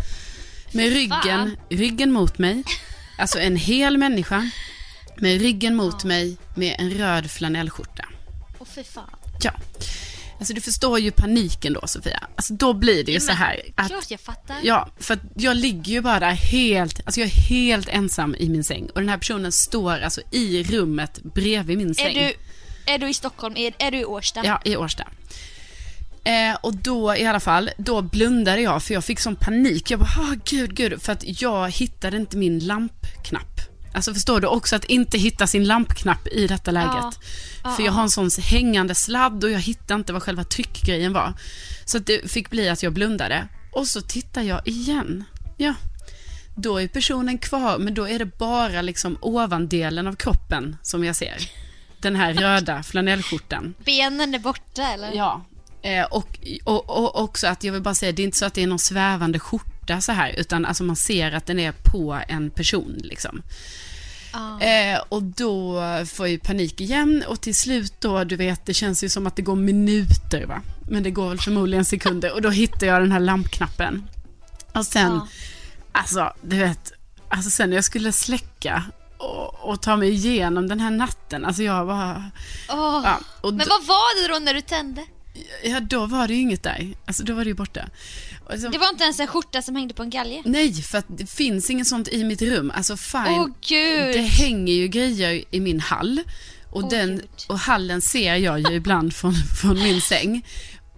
[0.71, 2.63] Med ryggen, ryggen mot mig.
[3.17, 4.49] Alltså en hel människa.
[5.17, 8.05] Med ryggen mot mig med en röd flanellskjorta.
[8.59, 9.09] Åh fy fan.
[9.41, 9.51] Ja.
[10.41, 12.27] Alltså du förstår ju paniken då Sofia.
[12.35, 14.57] Alltså då blir det ju Ja, så här att Klart jag fattar.
[14.63, 18.63] Ja, för att jag ligger ju bara helt, alltså jag är helt ensam i min
[18.63, 18.89] säng.
[18.89, 22.13] Och den här personen står alltså i rummet bredvid min är, säng.
[22.15, 22.33] du,
[22.93, 23.57] är du i Stockholm?
[23.57, 24.41] Är, är du i Årsta?
[24.45, 25.07] Ja, i Årsta.
[26.23, 29.91] Eh, och då i alla fall, då blundade jag för jag fick sån panik.
[29.91, 33.70] Jag bara, ah, gud, gud, för att jag hittade inte min lampknapp.
[33.93, 37.19] Alltså förstår du också att inte hitta sin lampknapp i detta läget.
[37.75, 41.33] För jag har en sån hängande sladd och jag hittade inte vad själva tryckgrejen var.
[41.85, 43.47] Så det fick bli att jag blundade.
[43.71, 45.23] Och så tittar jag igen.
[45.57, 45.73] Ja,
[46.55, 51.15] då är personen kvar, men då är det bara liksom ovandelen av kroppen som jag
[51.15, 51.37] ser.
[52.01, 53.73] Den här röda flanellskjortan.
[53.85, 55.11] Benen är borta eller?
[55.11, 55.45] Ja.
[55.81, 58.53] Eh, och, och, och också att jag vill bara säga, det är inte så att
[58.53, 62.19] det är någon svävande skjorta så här, utan alltså man ser att den är på
[62.27, 63.41] en person liksom.
[64.33, 64.61] Ja.
[64.61, 68.73] Eh, och då får jag ju panik igen och till slut då, du vet, det
[68.73, 70.61] känns ju som att det går minuter va.
[70.87, 74.07] Men det går väl förmodligen sekunder och då hittar jag den här lampknappen.
[74.73, 75.27] Och sen, Ja.
[75.91, 76.91] alltså du vet,
[77.29, 78.83] alltså sen när jag skulle släcka
[79.17, 82.31] och, och ta mig igenom den här natten, alltså jag var...
[82.69, 83.01] Åh.
[83.03, 85.05] Ja, Men vad var det då när du tände?
[85.63, 86.93] Ja, då var det ju inget där.
[87.05, 87.81] Alltså, då var det ju borta.
[88.53, 90.41] Och så, Det var inte ens en skjorta som hängde på en galge?
[90.45, 92.71] Nej, för att det finns inget sånt i mitt rum.
[92.75, 94.13] Alltså fine, Åh gud!
[94.15, 96.21] det hänger ju grejer i min hall.
[96.69, 97.27] Och, Åh, den, Gud.
[97.47, 100.45] och hallen ser jag ju ibland från, från min säng.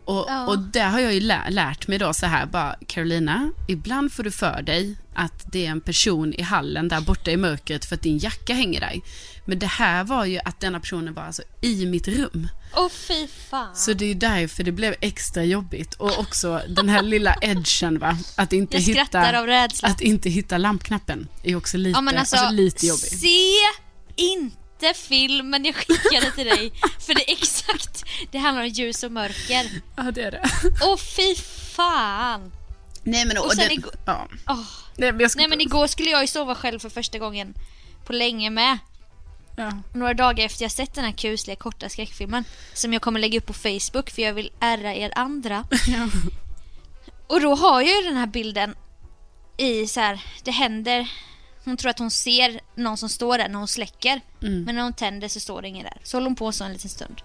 [0.05, 0.47] Och, Ja.
[0.47, 4.23] och där har jag ju lä- lärt mig då så här, bara Carolina, ibland får
[4.23, 7.95] du för dig att det är en person i hallen där borta i mörkret för
[7.95, 9.01] att din jacka hänger där.
[9.45, 12.47] Men det här var ju att denna personen var alltså i mitt rum.
[12.75, 13.75] Åh fy fan.
[13.75, 15.93] Så det är därför det blev extra jobbigt.
[15.93, 19.87] Och också den här lilla edgen va, att inte, Jag hitta, av rädsla.
[19.89, 23.19] att inte hitta lampknappen är också lite, ja alltså, alltså, lite jobbigt.
[23.19, 23.51] se
[24.15, 24.57] inte
[24.95, 26.71] filmen jag skickade till dig.
[26.99, 29.69] För det är exakt, det handlar om ljus och mörker.
[29.95, 30.49] Ja det är det.
[30.81, 31.35] Åh fy
[31.75, 32.51] fan.
[33.03, 34.27] Nej men, Och sen den- igår- ja.
[34.47, 34.59] Åh.
[34.97, 37.53] Nej, men jag ska, Nej men igår skulle jag ju sova själv för första gången
[38.05, 38.77] på länge med.
[39.57, 39.71] ja.
[39.93, 42.43] Några dagar efter jag sett den här kusliga korta skräckfilmen.
[42.73, 45.65] Som jag kommer lägga upp på Facebook för jag vill ärra er andra.
[45.87, 46.07] Ja.
[47.27, 48.75] Och då har jag ju den här bilden
[49.57, 51.07] i så här, det händer.
[51.65, 54.21] Hon tror att hon ser någon som står där när hon släcker.
[54.41, 54.63] Mm.
[54.63, 55.97] Men när hon tänder så står det ingen där.
[56.03, 57.21] Så håller hon på så en liten stund.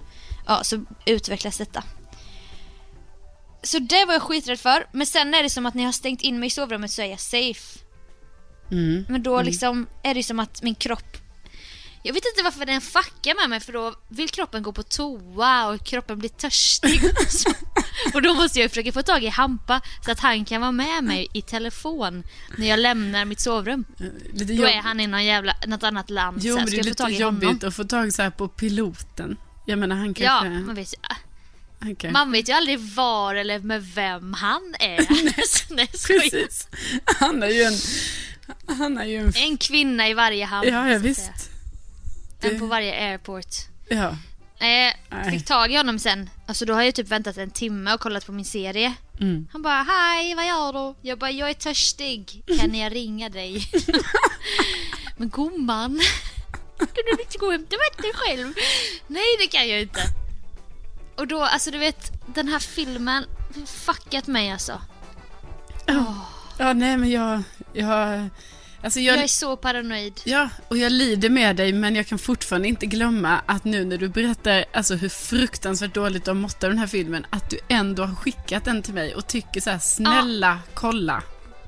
[0.47, 1.85] Ja, så utvecklas detta.
[3.63, 4.87] Så det var jag skiträdd för.
[4.93, 7.03] Men sen är det som att när jag har stängt in mig i sovrummet så
[7.03, 7.79] är jag safe.
[8.71, 9.07] Mm.
[9.09, 11.17] Men då liksom är det som att min kropp
[12.03, 15.69] jag vet inte varför den fuckar med mig för då vill kroppen gå på toa
[15.69, 17.01] och kroppen blir törstig.
[18.15, 21.05] och då måste jag försöka få tag i Hampa så att han kan vara med
[21.05, 22.23] mig i telefon
[22.57, 23.85] när jag lämnar mitt sovrum.
[24.33, 26.39] Lite Då är han i någon jävla, något annat land.
[26.43, 27.43] Jo så här, men det är lite i honom?
[27.43, 29.37] jobbigt att få tag så här på piloten.
[29.67, 30.49] Jag menar han Ja, kanske...
[30.67, 30.99] man vet, ju,
[31.81, 32.13] han kan...
[32.13, 35.07] man vet ju aldrig var eller med vem han är.
[35.75, 35.87] Nej.
[36.07, 36.69] Precis.
[37.05, 37.75] Han är ju en...
[38.79, 39.33] Han är ju en...
[39.37, 40.69] En kvinna i varje hamn.
[40.69, 41.31] Ja, ja visst.
[42.41, 43.47] Det- En på varje airport.
[43.89, 44.17] Ja.
[44.61, 45.31] Nej, Nej.
[45.31, 46.31] fick tag i honom sen.
[46.47, 48.95] Alltså då har jag typ väntat en timme och kollat på min serie.
[49.21, 49.49] Mm.
[49.53, 51.09] Han bara, hej vad gör du?
[51.09, 52.43] Jag bara, jag är törstig.
[52.61, 53.63] Kan jag ringa dig?
[55.17, 56.01] Men gumman,
[56.79, 58.55] kan du inte gå och hämta vatten själv?
[59.07, 60.01] Nej det kan jag inte.
[61.17, 63.25] Och då, alltså du vet, den här filmen
[63.67, 64.81] fuckat mig alltså.
[66.59, 67.43] Ja, nej men jag...
[67.73, 68.29] jag
[68.83, 70.21] alltså jag, Jag är så paranoid.
[70.25, 73.99] Ja, och jag lider med dig men jag kan fortfarande inte glömma att nu när
[73.99, 77.59] du berättar alltså, hur fruktansvärt dåligt du har mått av den här filmen, att du
[77.69, 81.23] ändå har skickat den till mig och tycker så här: snälla kolla.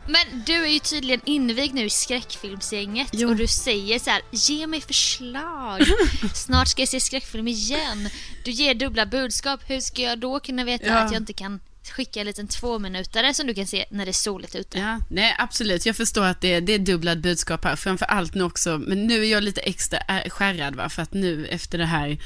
[0.08, 3.28] Men du är ju tydligen invigd nu i skräckfilmsgänget Jo.
[3.28, 5.80] och du säger så här: ge mig förslag.
[6.34, 8.08] Snart ska jag se skräckfilm igen.
[8.44, 9.60] Du ger dubbla budskap.
[9.66, 10.98] Hur ska jag då kunna veta Ja.
[10.98, 11.60] att jag inte kan
[11.92, 14.78] skicka en liten tvåminutare som du kan se när det är soligt ute?
[14.78, 18.34] Ja, nej absolut, jag förstår att det är, det är dubblad budskap här, framför allt
[18.34, 19.98] nu också, men nu är jag lite extra
[20.28, 22.18] skärrad va, för att nu efter det här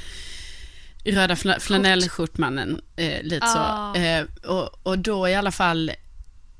[1.04, 3.94] röda fla, flanellskjortmannen, eh, lite Ah.
[3.94, 5.92] så, eh, och, och då i alla fall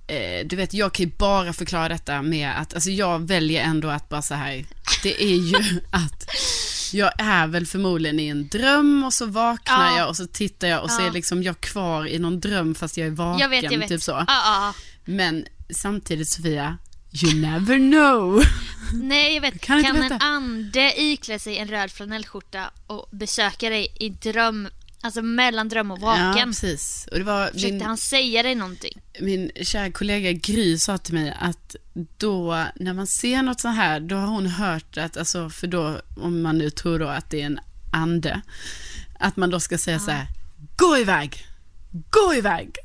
[0.07, 3.89] Eh, du vet, jag kan ju bara förklara detta med att, alltså jag väljer ändå
[3.89, 4.65] att bara så här,
[5.03, 6.31] det är ju att
[6.93, 9.99] jag är väl förmodligen i en dröm och så vaknar Ja.
[9.99, 11.07] jag och så tittar jag och så Ja.
[11.07, 13.89] är liksom jag kvar i någon dröm fast jag är vaken, jag vet, jag vet.
[13.89, 14.13] typ så.
[14.13, 14.75] Ja, ja.
[15.05, 16.79] Men samtidigt Sofia,
[17.25, 18.45] you never know.
[19.03, 19.61] Nej, jag vet.
[19.61, 24.69] Kan Kan, en ande iklä sig en röd flanellskjorta och besöka dig i dröm
[25.05, 26.49] Alltså mellan dröm och Ja, vaken.
[26.49, 27.09] precis.
[27.13, 29.01] Och det var Försökte min, han säga dig någonting?
[29.21, 31.77] min kära kollega Gry sa till mig att
[32.19, 36.01] då, när man ser något så här, då har hon hört att, alltså, för då,
[36.17, 37.61] om man nu tror då att det är en
[37.93, 38.41] ande,
[39.19, 40.27] att man då ska säga så här,
[40.77, 41.47] gå iväg,
[42.11, 42.77] gå iväg.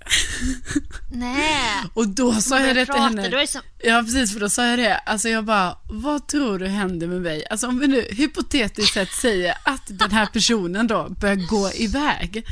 [1.11, 1.73] Nej.
[1.93, 3.29] Och då sa jag det till henne.
[3.29, 4.97] det som- Ja, precis, för då sa jag det.
[4.97, 7.43] Alltså jag bara, vad tror du händer med mig?
[7.49, 12.43] Alltså om vi nu hypotetiskt sett säger att den här personen då börjar gå iväg.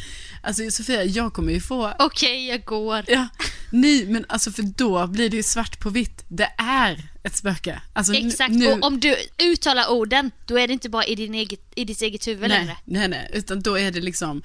[0.44, 3.04] Alltså Sofia, jag kommer ju få Okej, jag går.
[3.08, 3.28] Ja,
[3.72, 6.24] nej, men alltså för då blir det ju svart på vitt.
[6.28, 7.82] Det är ett spöke.
[7.94, 11.34] Alltså, Exakt, nu, och om du uttalar orden, då är det inte bara i, din
[11.34, 12.78] eget, i ditt eget huvud nej, längre.
[12.86, 14.42] nej, nej, utan då är det liksom,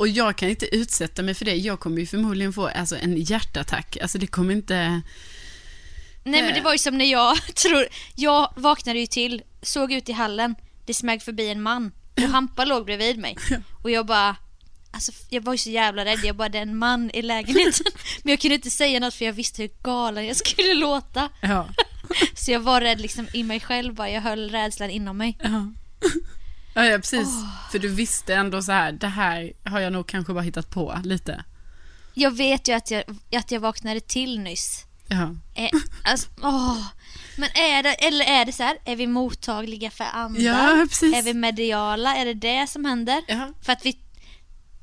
[0.00, 1.54] och jag kan inte utsätta mig för det.
[1.54, 3.96] Jag kommer ju förmodligen få alltså, en hjärtattack.
[4.02, 5.02] Alltså det kommer inte,
[6.24, 7.86] Nej men det var ju som när jag tror,
[8.16, 10.54] jag vaknade ju till, såg ut i hallen,
[10.86, 13.36] det smög förbi en man och Hampa låg bredvid mig.
[13.82, 14.36] Och jag bara,
[14.90, 17.86] alltså jag var ju så jävla rädd, jag bara det är en man i lägenheten.
[18.22, 21.28] Men jag kunde inte säga något för jag visste hur galen jag skulle låta.
[21.40, 21.68] ja.
[22.34, 25.38] Så jag var rädd liksom i mig själv bara, jag höll rädslan inom mig.
[25.42, 25.72] Ja.
[26.74, 27.28] Ja, ja, precis.
[27.72, 31.00] För du visste ändå så här, det här har jag nog kanske bara hittat på
[31.04, 31.44] lite.
[32.14, 33.04] Jag vet ju att jag,
[33.36, 34.84] att jag vaknade till nyss.
[35.08, 35.36] Ja.
[35.54, 35.70] Eh,
[36.04, 36.86] alltså, åh.
[37.36, 40.40] Men är det, eller är det så här, är vi mottagliga för andar?
[40.40, 41.14] Ja, precis.
[41.16, 42.16] Är vi mediala?
[42.16, 43.22] Är det det som händer?
[43.28, 43.52] Ja.
[43.62, 43.98] För att vi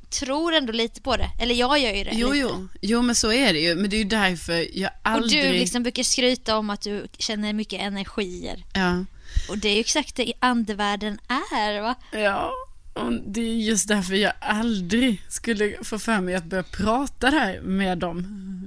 [0.09, 1.29] tror ändå lite på det.
[1.39, 2.11] Eller jag gör ju det.
[2.13, 2.39] Jo, lite.
[2.39, 2.67] jo.
[2.81, 3.75] Jo, men så är det ju.
[3.75, 5.43] Men det är ju därför jag Och aldrig...
[5.43, 8.65] du liksom brukar skryta om att du känner mycket energier.
[8.73, 9.05] Ja.
[9.49, 11.95] Och det är ju exakt det andevärlden är va?
[12.11, 12.51] Ja,
[12.93, 17.61] och det är just därför jag aldrig skulle få för mig att börja prata där
[17.61, 18.23] med dem.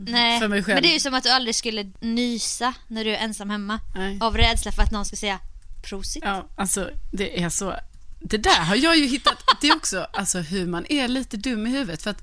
[0.08, 0.74] Nej, För mig själv.
[0.76, 3.80] men det är ju som att du aldrig skulle nysa när du är ensam hemma.
[3.94, 4.18] Nej.
[4.20, 5.38] Av rädsla för att någon ska säga
[5.82, 6.22] prosit.
[6.26, 7.74] Ja, alltså det är så.
[8.20, 11.66] Det där har jag ju hittat, det är också alltså hur man är lite dum
[11.66, 12.02] i huvudet.
[12.02, 12.22] För att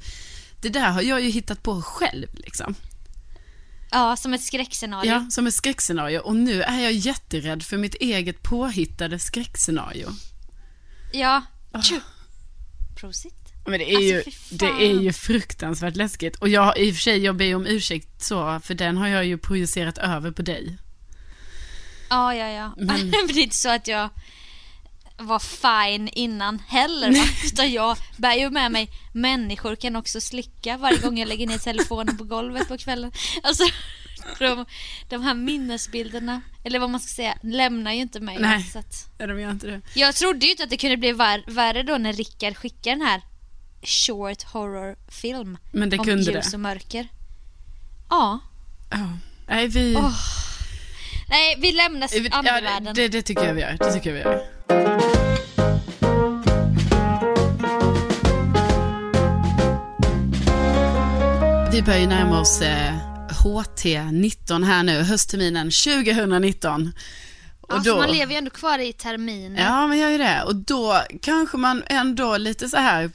[0.61, 2.75] det där har jag ju hittat på själv liksom.
[3.91, 5.11] Ja, som ett skräckscenario.
[5.11, 6.19] Ja, som ett skräckscenario.
[6.19, 10.09] Och nu är jag jätterädd för mitt eget påhittade skräckscenario.
[11.11, 11.43] Ja.
[11.83, 11.99] Tju.
[12.95, 13.33] Prosit.
[13.65, 16.35] Men det är, Alltså, ju, det är ju fruktansvärt läskigt.
[16.35, 19.25] Och jag, i och för sig, jag ber om ursäkt så, för den har jag
[19.25, 20.77] ju projicerat över på dig.
[22.09, 22.73] Ja, ja, ja.
[22.77, 23.11] Men...
[23.11, 24.09] det är inte så att jag
[25.17, 27.25] var fine innan heller va?
[27.45, 31.57] Utan jag bär ju med mig människor kan också slicka varje gång jag lägger ner
[31.57, 33.11] telefonen på golvet på kvällen.
[33.43, 33.63] Alltså
[34.39, 34.65] de,
[35.09, 38.37] de här minnesbilderna, eller vad man ska säga, lämnar ju inte mig.
[38.39, 38.63] Nej.
[38.63, 39.81] Så att, de gör inte det.
[39.95, 43.07] jag trodde ju inte att det kunde bli vär, värre då när Rickard skickade den
[43.07, 43.21] här
[43.83, 47.07] short horror film Men det om kunde ljus och mörker.
[48.09, 48.39] Ja.
[48.91, 49.09] Ja.
[49.47, 49.95] Nej, vi...
[49.95, 50.11] Åh,
[51.29, 52.95] Nej, vi lämnar vi- ja, andevärlden.
[52.95, 53.77] det, det tycker jag vi gör.
[53.79, 54.56] Det tycker jag vi gör.
[61.77, 62.93] Vi börjar ju närma oss eh,
[63.43, 66.93] HT19 här nu, höstterminen 2019.
[67.61, 69.65] Och Alltså man lever ju ändå kvar i terminen.
[69.65, 70.43] Ja, men gör ju det.
[70.43, 73.11] Och då kanske man ändå lite så här,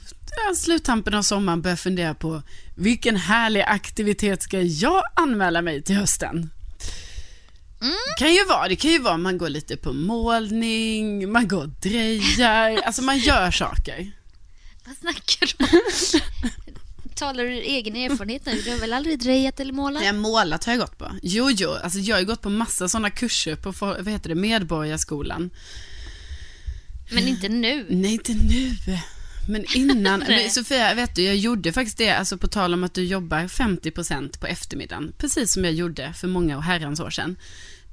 [0.55, 2.41] sluttampen av sommaren börjar fundera på
[2.75, 6.49] vilken härlig aktivitet ska jag anmäla mig till hösten?
[7.81, 7.93] Mm.
[8.19, 11.69] Kan ju vara, det kan ju vara man går lite på målning, man går och
[11.69, 14.11] drejar, alltså man gör saker.
[14.85, 16.72] Vad snackar du om?
[17.15, 18.61] Talar du ur egen erfarenhet nu?
[18.61, 20.01] Du har väl aldrig drejat eller målat?
[20.03, 21.11] Nej, målat har jag gått på.
[21.23, 24.35] Jo, jo, alltså jag har ju gått på massa sådana kurser på, vad heter det,
[24.35, 25.49] Medborgarskolan.
[27.11, 27.85] Men inte nu.
[27.89, 28.71] Nej, inte nu.
[29.49, 33.03] Men innan, Sofia, vet du, jag gjorde faktiskt det, alltså på tal om att du
[33.03, 37.35] jobbar 50% på eftermiddagen, precis som jag gjorde för många och herrans år sedan.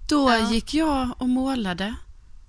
[0.08, 0.52] Då Ja.
[0.52, 1.94] gick jag och målade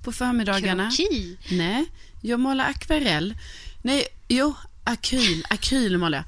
[0.03, 0.91] på förmiddagarna.
[0.91, 1.37] Kroki.
[1.51, 1.85] Nej,
[2.21, 3.37] jag målar akvarell.
[3.81, 4.53] Nej, jo,
[4.83, 6.25] akryl, akryl målar jag.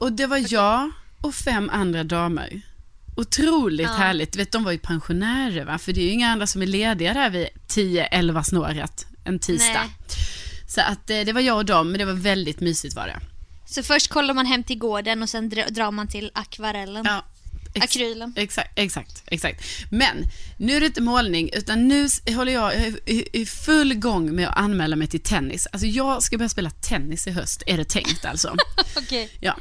[0.00, 2.60] Och det var jag och fem andra damer.
[3.16, 3.92] Otroligt Ja.
[3.92, 4.36] härligt.
[4.36, 5.78] Vet, de var ju pensionärer, va?
[5.78, 9.72] för det är ju inga andra som är lediga där vid 10-11 snåret en tisdag.
[9.80, 9.90] Nej.
[10.68, 13.18] Så att eh, det var jag och dem, men det var väldigt mysigt var det.
[13.66, 17.04] Så först kollar man hem till gården och sen dra- drar man till akvarellen.
[17.08, 17.24] Ja,
[17.76, 18.32] ex- Akrylen.
[18.36, 19.64] Exakt, exakt, exakt.
[19.90, 20.16] Men
[20.58, 22.72] nu är det inte målning, utan nu håller jag
[23.06, 25.66] i, i full gång med att anmäla mig till tennis.
[25.72, 28.54] Alltså jag ska börja spela tennis i höst, är det tänkt alltså.
[28.96, 29.30] Okej.
[29.40, 29.56] ja.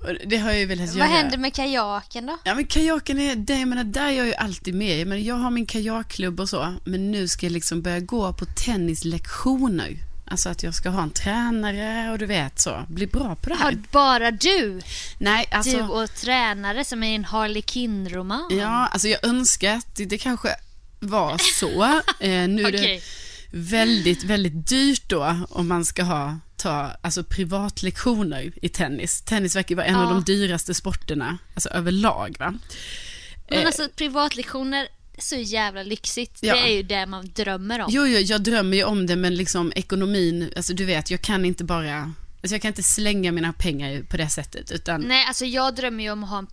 [0.00, 1.06] Och Det har jag ju velat göra.
[1.08, 2.38] Vad händer med kajaken då?
[2.44, 5.00] Ja men kajaken är, det, jag menar, där är jag ju alltid med.
[5.00, 8.32] Jag, menar, jag har min kajakklubb och så, men nu ska jag liksom börja gå
[8.32, 9.96] på tennislektioner.
[10.30, 13.54] Alltså att jag ska ha en tränare och du vet så, bli bra på det
[13.54, 13.64] här.
[13.64, 14.80] Har bara du,
[15.18, 15.76] Nej, alltså.
[15.76, 18.48] du och tränare som är en Harley Quinn-roman?
[18.50, 20.48] Ja, alltså jag önskar att det, det kanske
[21.00, 21.82] var så.
[22.20, 23.00] Eh, nu är det
[23.52, 29.22] väldigt, väldigt dyrt då om man ska ha ta alltså, privatlektioner i tennis.
[29.22, 30.02] Tennis verkar vara en Ja.
[30.06, 32.36] av de dyraste sporterna, alltså överlag.
[32.38, 32.54] Va?
[33.48, 34.88] Men Eh, alltså privatlektioner,
[35.22, 36.38] så jävla lyxigt.
[36.42, 36.54] Ja.
[36.54, 37.88] Det är ju det man drömmer om.
[37.90, 41.44] Jo, jo, jag drömmer ju om det, men liksom ekonomin, alltså du vet, jag kan
[41.44, 42.12] inte bara,
[42.42, 46.04] alltså jag kan inte slänga mina pengar på det sättet, utan Nej, alltså jag drömmer
[46.04, 46.46] ju om att ha en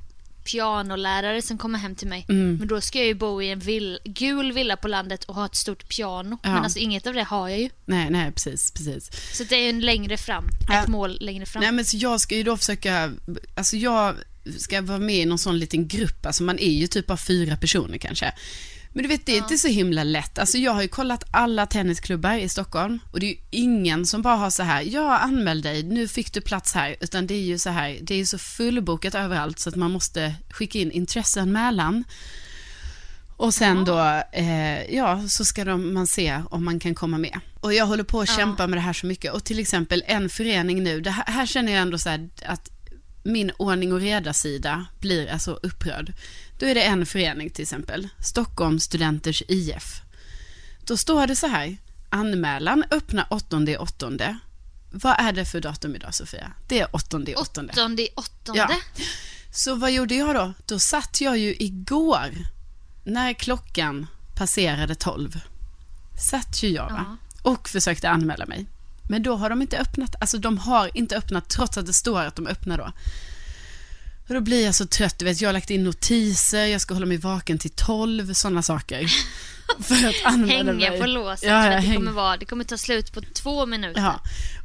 [0.51, 2.26] pianolärare som kommer hem till mig.
[2.30, 2.55] Mm.
[2.55, 5.45] Men då ska jag ju bo i en vill, gul villa på landet och ha
[5.45, 6.38] ett stort piano.
[6.43, 6.49] Ja.
[6.53, 7.70] Men alltså inget av det har jag ju.
[7.86, 9.09] nej, nej, precis, precis.
[9.38, 10.82] Så det är ju en längre fram, Ja.
[10.84, 11.61] ett mål längre fram.
[11.63, 13.11] Nej men så jag ska ju då försöka,
[13.55, 14.15] alltså jag
[14.57, 17.57] ska vara med i någon sån liten grupp, alltså man är ju typ bara fyra
[17.57, 18.33] personer kanske.
[18.97, 20.39] Men du vet, det är inte så himla lätt.
[20.39, 24.21] Alltså jag har ju kollat alla tennisklubbar i Stockholm och det är ju ingen som
[24.21, 27.41] bara har så här, ja anmäl dig, nu fick du plats här, utan det är
[27.41, 30.91] ju så här, det är ju så fullbokat överallt så att man måste skicka in
[30.91, 32.03] intresseanmälan.
[33.37, 37.39] Och sen då, eh, ja, så ska de, man se om man kan komma med.
[37.59, 39.33] Och jag håller på att kämpa med det här så mycket.
[39.33, 42.69] Och till exempel en förening nu, det här, här känner jag ändå så här att
[43.24, 46.13] min ordning och reda-sida blir alltså upprörd.
[46.59, 50.01] Då är det en förening till exempel, Stockholm Studenters IF.
[50.86, 51.78] Då står det så här,
[52.09, 54.38] anmälan öppnar 8 åttonde.
[54.91, 56.51] Vad är det för datum idag Sofia?
[56.68, 57.34] Det är 8 åttonde.
[57.36, 58.68] Åttonde i åttonde.
[58.70, 59.03] Ja.
[59.51, 60.53] Så vad gjorde jag då?
[60.65, 62.32] Då satt jag ju igår,
[63.03, 65.39] när klockan passerade 12,
[66.20, 67.18] satt ju jag va?
[67.41, 68.65] och försökte anmäla mig.
[69.10, 72.22] Men då har de inte öppnat, alltså de har inte öppnat trots att det står
[72.22, 72.91] att de öppnar då.
[74.28, 76.93] Och då blir jag så trött, du vet, jag har lagt in notiser, jag ska
[76.93, 79.08] hålla mig vaken till 12, sådana saker.
[79.80, 80.99] För att anmäla Hänga mig.
[81.01, 81.49] på låset.
[81.49, 84.01] Ja, att det, häng- kommer vara, det kommer ta slut på två minuter.
[84.01, 84.20] Ja,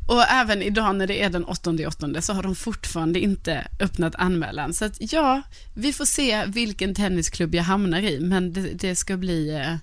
[0.08, 4.14] och även idag när det är den 8 åttonde så har de fortfarande inte öppnat
[4.14, 4.74] anmälan.
[4.74, 5.42] Så att ja,
[5.74, 9.50] vi får se vilken tennisklubb jag hamnar i, men det, det ska bli...
[9.54, 9.74] Eh,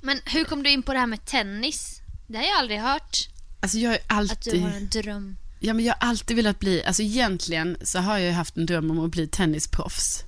[0.00, 2.00] Men hur kom du in på det här med tennis?
[2.26, 3.28] Det har jag aldrig hört.
[3.64, 4.14] Alltså jag har Att du
[4.50, 4.62] alltid...
[4.62, 5.36] har en dröm.
[5.60, 8.66] Ja, men jag har alltid velat bli, alltså egentligen så har jag ju haft en
[8.66, 10.24] dröm om att bli tennisproffs.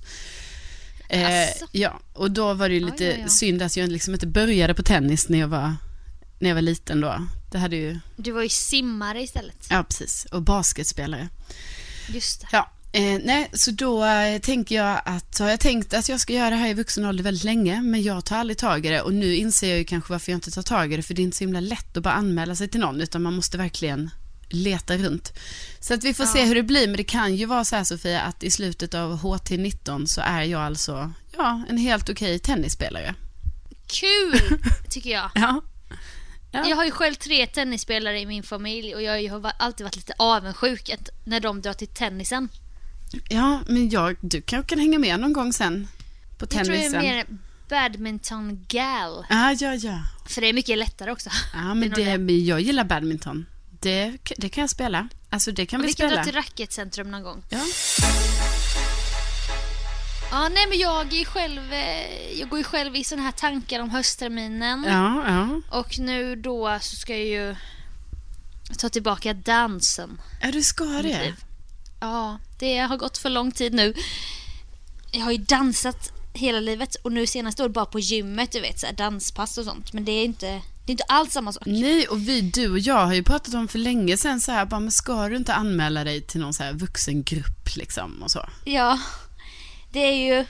[1.08, 3.28] Eh, ja, och då var det ju lite oj, oj.
[3.30, 5.74] synd att jag liksom inte började på tennis när jag var,
[6.38, 7.26] när jag var liten då.
[7.52, 9.66] Det hade ju, Du var ju simmare istället.
[9.70, 11.28] ja precis, och basketspelare.
[12.08, 12.46] Just det.
[12.52, 16.20] Ja, eh, nej, så då eh, tänker jag att, så har jag tänkt att jag
[16.20, 18.88] ska göra det här i vuxen ålder väldigt länge, men jag tar aldrig tag i
[18.88, 21.14] det och nu inser jag ju kanske varför jag inte tar tag i det, för
[21.14, 23.58] det är inte så himla lätt att bara anmäla sig till någon, utan man måste
[23.58, 24.10] verkligen
[24.48, 25.32] leta runt.
[25.80, 27.84] Så att vi får se hur det blir, men det kan ju vara så här
[27.84, 33.14] Sofia, att i slutet av HT19 så är jag alltså, ja, en helt okej tennisspelare.
[33.86, 34.58] Kul,
[34.90, 35.30] tycker jag.
[35.34, 35.62] Ja.
[36.52, 36.68] Ja.
[36.68, 40.14] Jag har ju själv tre tennisspelare i min familj och jag har alltid varit lite
[40.18, 40.90] avundsjuk
[41.24, 42.48] när de drar till tennisen.
[43.28, 45.88] Ja, men jag, du kanske kan hänga med någon gång sen
[46.38, 47.00] på Jag tror jag tennisen.
[47.00, 47.26] är mer
[47.68, 49.26] badminton-gal.
[49.30, 49.98] Ja, ja, ja.
[50.28, 51.30] För det är mycket lättare också.
[51.54, 51.90] Ja, men,
[52.26, 53.46] Det jag gillar badminton.
[53.80, 55.08] Det, det kan jag spela.
[55.30, 56.16] Alltså det kan Och vi vi kan spela.
[56.22, 57.42] dra till racketcentrum någon gång.
[57.50, 57.60] Ja.
[60.30, 63.80] Ja, nej men jag är själv, eh, jag går ju själv i såna här tankar
[63.80, 64.84] om höstterminen.
[64.88, 65.60] Ja, ja.
[65.78, 67.56] Och nu då så ska jag ju
[68.78, 70.20] ta tillbaka dansen.
[70.42, 71.34] Ja, du ska det.
[72.00, 73.94] Ja, det har gått för lång tid nu.
[75.12, 78.80] Jag har ju dansat hela livet och nu senast år bara på gymmet, du vet,
[78.80, 79.92] så här danspass och sånt.
[79.92, 81.62] Men det är inte, det är inte alls samma sak.
[81.66, 84.64] Nej, och vi, du och jag har ju pratat om för länge sedan så här,
[84.66, 88.48] bara, men ska du inte anmäla dig till någon så här vuxengrupp liksom och så?
[88.64, 89.00] Ja,
[89.92, 90.46] det är ju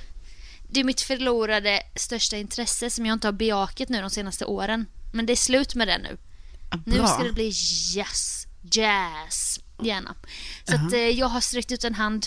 [0.71, 4.87] det är mitt förlorade största intresse som jag inte har bejakat nu de senaste åren.
[5.13, 6.17] Men det är slut med det nu.
[6.71, 7.07] Ja, Nu bra.
[7.07, 7.53] ska det bli
[7.95, 8.47] jazz.
[8.73, 10.15] Jazz, gärna.
[10.65, 12.27] Så att, eh, jag har sträckt ut en hand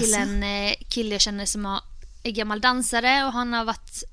[0.00, 1.80] till en eh, kille jag känner som har,
[2.22, 4.04] är gammal dansare och han har varit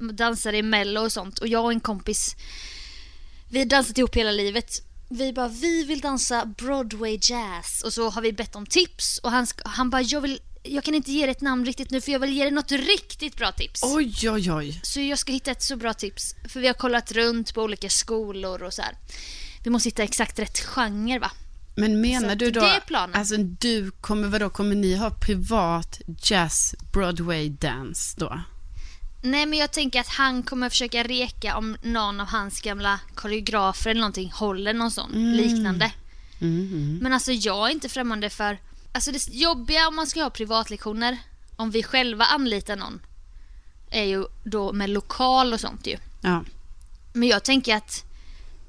[0.00, 1.38] eh, dansare i mello och sånt.
[1.38, 2.36] Och jag och en kompis,
[3.48, 4.82] vi har dansat ihop hela livet.
[5.10, 7.82] Vi bara, vi vill dansa Broadway jazz.
[7.84, 10.94] Och så har vi bett om tips och han, han bara, jag vill jag kan
[10.94, 13.52] inte ge dig ett namn riktigt nu för jag vill ge dig något riktigt bra
[13.52, 13.82] tips.
[13.84, 14.80] Oj, oj, oj.
[14.82, 16.34] Så jag ska hitta ett så bra tips.
[16.48, 18.96] För vi har kollat runt på olika skolor och så här.
[19.64, 21.30] Vi måste hitta exakt rätt genre va?
[21.78, 22.70] Men menar du då,
[23.12, 28.40] alltså du kommer, vadå, kommer ni ha privat jazz Broadway dance då?
[29.22, 33.90] Nej men jag tänker att han kommer försöka reka om någon av hans gamla koreografer
[33.90, 35.92] eller någonting håller någon sån liknande.
[36.40, 38.58] Mm, Men alltså jag är inte främmande för,
[38.92, 41.18] alltså det jobbiga om man ska ha privatlektioner,
[41.56, 43.00] om vi själva anlitar någon,
[43.90, 45.96] är ju då med lokal och sånt ju.
[46.20, 46.44] Ja.
[47.12, 48.04] Men jag tänker att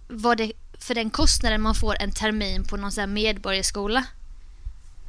[0.07, 4.05] vad det, för den kostnaden man får en termin på någon sån här medborgarskola.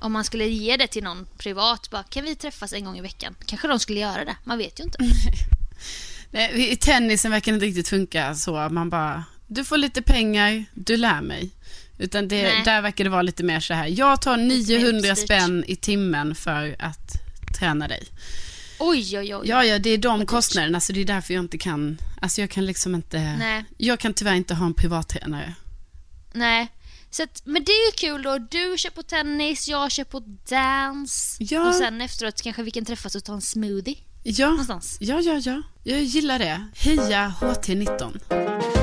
[0.00, 3.00] Om man skulle ge det till någon privat, bara kan vi träffas en gång i
[3.00, 3.34] veckan?
[3.46, 4.98] Kanske de skulle göra det, man vet ju inte.
[6.30, 8.68] Nej, I tennisen verkar det inte riktigt funka så.
[8.70, 11.50] Man bara, du får lite pengar, du lär mig.
[11.98, 15.18] Utan det, där verkar det vara lite mer så här, jag tar 900 uppstyrt.
[15.18, 17.12] spänn i timmen för att
[17.58, 18.08] träna dig.
[18.78, 19.48] Oj, oj, oj.
[19.48, 22.50] Ja, ja, det är de kostnaderna, så det är därför jag inte kan, alltså jag
[22.50, 23.64] kan liksom inte, Nej.
[23.76, 25.54] jag kan tyvärr inte ha en privattränare.
[26.32, 26.68] Nej.
[27.10, 28.38] Så att, men det är ju kul då.
[28.38, 31.36] Du kör på tennis, jag kör på dans.
[31.40, 31.68] Ja.
[31.68, 33.96] Och sen efteråt kanske vi kan träffas och ta en smoothie.
[34.22, 34.96] Ja, Någonstans.
[35.00, 36.66] ja, ja, ja, jag gillar det.
[36.76, 38.79] Heja HT19.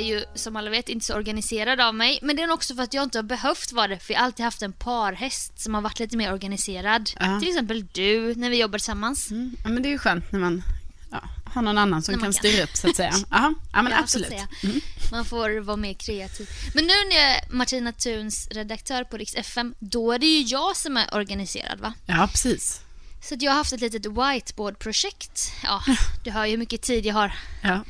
[0.00, 2.18] Ju som alla vet inte så organiserad av mig.
[2.22, 3.98] Men det är också för att jag inte har behövt vara det.
[3.98, 7.10] För jag har alltid haft en parhäst som har varit lite mer organiserad.
[7.20, 7.40] Ja.
[7.40, 9.30] Till exempel du när vi jobbar tillsammans.
[9.30, 10.62] Mm, ja, men det är ju skönt när man
[11.10, 11.22] ja,
[11.54, 12.32] har någon annan som kan kan.
[12.32, 13.12] styra upp så att säga.
[13.30, 14.32] Aha, ja, men Ja, absolut.
[14.62, 14.80] Mm.
[15.12, 16.48] Man får vara mer kreativ.
[16.74, 20.42] Men nu när jag är Martina Thuns redaktör på Rix FM, då är det ju
[20.42, 21.94] jag som är organiserad va?
[22.06, 22.80] Ja, precis.
[23.22, 25.52] Så jag har haft ett litet whiteboard-projekt.
[25.62, 25.82] Ja,
[26.24, 27.32] du hör ju hur mycket tid jag har.
[27.62, 27.80] Ja.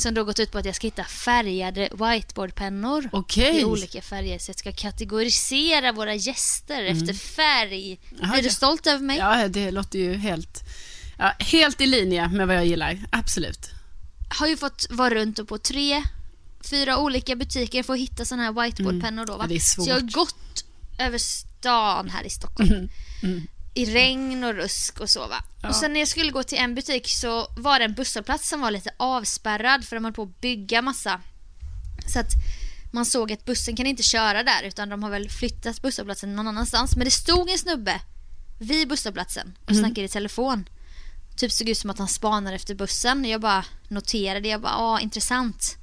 [0.00, 3.08] Som då gått ut på att jag ska hitta färgade whiteboardpennor.
[3.12, 3.60] Okej.
[3.60, 4.38] I olika färger.
[4.38, 7.98] Så jag ska kategorisera våra gäster efter färg.
[8.20, 9.18] Jaha, är du stolt över mig?
[9.18, 10.60] Ja, det låter ju helt,
[11.18, 12.98] ja, helt i linje med vad jag gillar.
[13.12, 13.70] Absolut.
[14.38, 16.02] Har ju fått vara runt och på tre,
[16.70, 19.44] fyra olika butiker för att hitta sådana här whiteboardpennor då va?
[19.44, 20.12] Ja, det är Så jag har svårt.
[20.12, 20.64] gått
[20.98, 22.88] över stan här i Stockholm.
[23.80, 25.44] I regn och rusk och så va.
[25.62, 25.68] Ja.
[25.68, 28.60] Och sen när jag skulle gå till en butik så var det en busshållplats som
[28.60, 31.20] var lite avspärrad för de höll på att bygga massa.
[32.06, 32.32] Så att
[32.92, 36.48] man såg att bussen kan inte köra där utan de har väl flyttat busshållplatsen någon
[36.48, 36.96] annanstans.
[36.96, 38.00] Men det stod en snubbe
[38.58, 40.68] vid busshållplatsen och snackade i telefon.
[41.36, 43.24] Typ såg ut som att han spanade efter bussen.
[43.24, 45.76] Jag bara noterade, jag bara, ja intressant.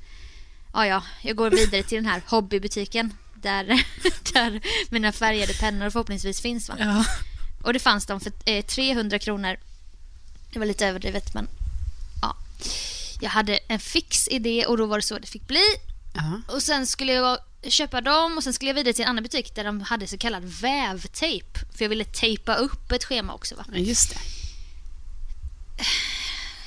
[0.74, 3.66] Ja, ja, jag går vidare till den här hobbybutiken där,
[4.34, 6.76] där mina färgade pennor förhoppningsvis finns va.
[6.80, 7.06] Ja.
[7.62, 9.58] Och det fanns de för eh, 300 kronor.
[10.54, 11.48] Det var lite överdrivet men
[12.22, 12.36] ja.
[13.22, 15.64] Jag hade en fix idé och då var det så det fick bli.
[16.14, 16.42] Ja.
[16.56, 19.56] Och sen skulle jag köpa dem och sen skulle jag vidare till en annan butik
[19.56, 21.60] där de hade så kallad vävtejp.
[21.76, 23.66] För jag ville tejpa upp ett schema också va.
[23.72, 24.20] Ja, just det.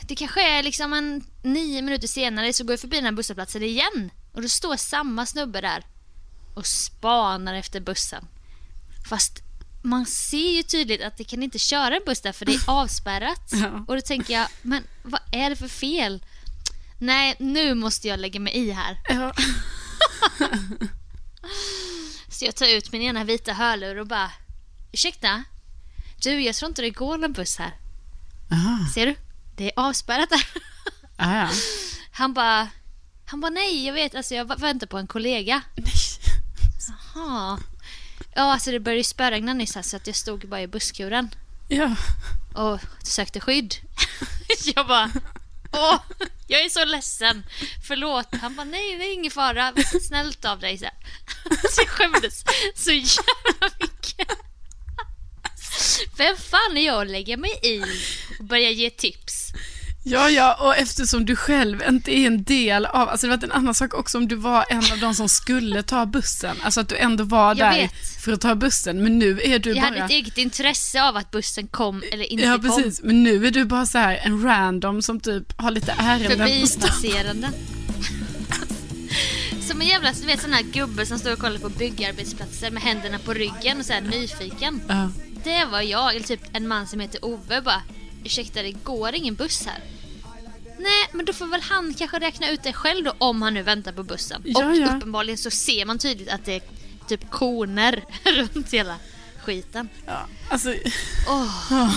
[0.03, 3.63] Det kanske är liksom en nio minuter senare så går jag förbi den här busshållplatsen
[3.63, 4.11] igen.
[4.33, 5.85] Och då står samma snubbe där
[6.55, 8.25] och spanar efter bussen.
[9.09, 9.43] Fast
[9.83, 12.61] man ser ju tydligt att det kan inte köra en buss där för det är
[12.67, 13.51] avspärrat.
[13.53, 13.85] Ja.
[13.89, 16.25] Och då tänker jag, men vad är det för fel?
[16.99, 19.01] Nej, nu måste jag lägga mig i här.
[19.09, 19.33] Ja.
[22.29, 24.31] Så jag tar ut min ena vita hörlur och bara,
[24.93, 25.45] ursäkta?
[26.23, 27.77] Du, jag tror inte det går någon buss här.
[28.53, 28.87] Aha.
[28.95, 29.15] Ser du?
[29.57, 30.47] Det är avspärrat där.
[31.17, 31.49] Ja.
[32.13, 32.69] Han bara,
[33.27, 35.63] han bara nej, jag vet, alltså jag väntar på en kollega.
[35.77, 35.93] Nej.
[37.15, 37.59] Jaha.
[38.41, 41.31] Ja, alltså det började ju spöregna nyss här så att jag stod bara i busskuren
[41.69, 41.97] Ja.
[42.55, 43.75] och sökte skydd.
[44.75, 45.11] jag bara,
[45.73, 46.01] åh,
[46.47, 47.47] jag är så ledsen.
[47.87, 48.27] Förlåt.
[48.43, 49.73] Han bara, nej, det är ingen fara.
[50.09, 50.79] Snällt av dig.
[50.79, 50.95] Så, här.
[51.71, 54.29] så jag skämdes så jävla mycket.
[56.17, 57.83] Vem fan är jag att lägga mig i
[58.39, 59.53] och börja ge tips?
[60.03, 63.53] Ja, ja, och eftersom du själv inte är en del av, alltså det var en
[63.53, 66.89] annan sak också om du var en av de som skulle ta bussen, alltså att
[66.89, 67.93] du ändå var Jag där vet.
[68.25, 69.85] för att ta bussen, men nu är du Jag bara...
[69.87, 72.63] hade ett eget intresse av att bussen kom eller inte Ja, kom.
[72.63, 76.39] precis, men nu är du bara så här en random som typ har lite ärenden.
[76.39, 77.51] Förbipasserande.
[79.69, 82.83] Som en jävla du vet, sån här gubbe som står och kollar på byggarbetsplatser med
[82.83, 84.81] händerna på ryggen och så här nyfiken.
[84.89, 85.11] Ja.
[85.45, 87.83] Det var jag, eller typ en man som heter Ove bara
[88.25, 89.79] Ursäkta det går ingen buss här.
[90.79, 93.63] Nej, men då får väl han kanske räkna ut det själv då om han nu
[93.63, 94.43] väntar på bussen.
[94.45, 94.97] Ja, och ja.
[94.97, 96.63] uppenbarligen så ser man tydligt att det är
[97.09, 98.05] typ koner
[98.37, 98.97] runt hela
[99.45, 99.89] skiten.
[100.07, 100.75] Ja, alltså,
[101.29, 101.71] Åh,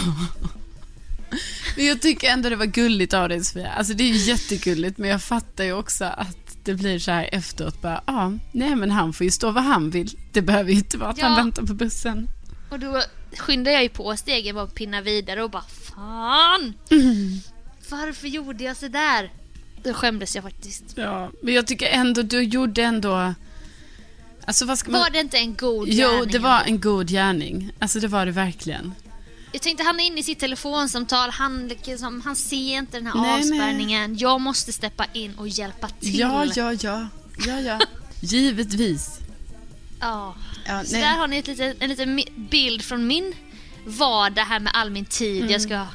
[1.77, 3.71] men jag tycker ändå det var gulligt av dig Sofia.
[3.71, 7.29] Alltså det är ju jättegulligt, men jag fattar ju också att det blir så här
[7.31, 10.17] efteråt bara, ja, nej men han får ju stå vad han vill.
[10.31, 11.37] Det behöver ju inte vara att han Ja.
[11.37, 12.29] väntar på bussen.
[12.69, 13.01] Och då
[13.37, 16.73] skyndar jag ju på stegen och pinnar vidare och bara Fan!
[17.89, 19.31] Varför gjorde jag så där?
[19.83, 20.83] Då skämdes jag faktiskt.
[20.95, 23.33] Ja, men jag tycker ändå, du gjorde ändå,
[24.45, 25.01] alltså vad ska man...
[25.01, 27.71] Var det inte en god Jo, gärning det var en god gärning.
[27.79, 28.93] Alltså det var det verkligen.
[29.51, 33.21] Jag tänkte han är inne i sitt telefonsamtal, han, liksom, han ser inte den här
[33.21, 34.17] Nej, avspärrningen.
[34.17, 36.19] Jag måste steppa in och hjälpa till.
[36.19, 37.07] Ja, ja, ja.
[37.47, 37.79] Ja, ja.
[38.19, 39.19] Givetvis.
[40.03, 40.35] Ja.
[40.65, 43.33] Ja, Så där har ni ett litet, en liten bild från min
[43.85, 45.37] vardag här med all min tid.
[45.41, 45.51] Mm.
[45.51, 45.85] Jag ska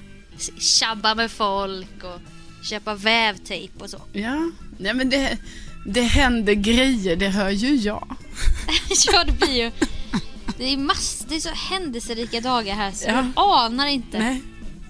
[0.58, 2.20] tjabba med folk och
[2.64, 4.02] köpa vävtejp och så.
[4.12, 5.38] Ja, nej men det,
[5.86, 8.16] det händer grejer, det hör ju jag.
[9.12, 9.70] ja, det blir ju...
[10.58, 13.14] Det är, mass, det är så händelserika dagar här så Ja.
[13.14, 14.42] jag anar inte Nej.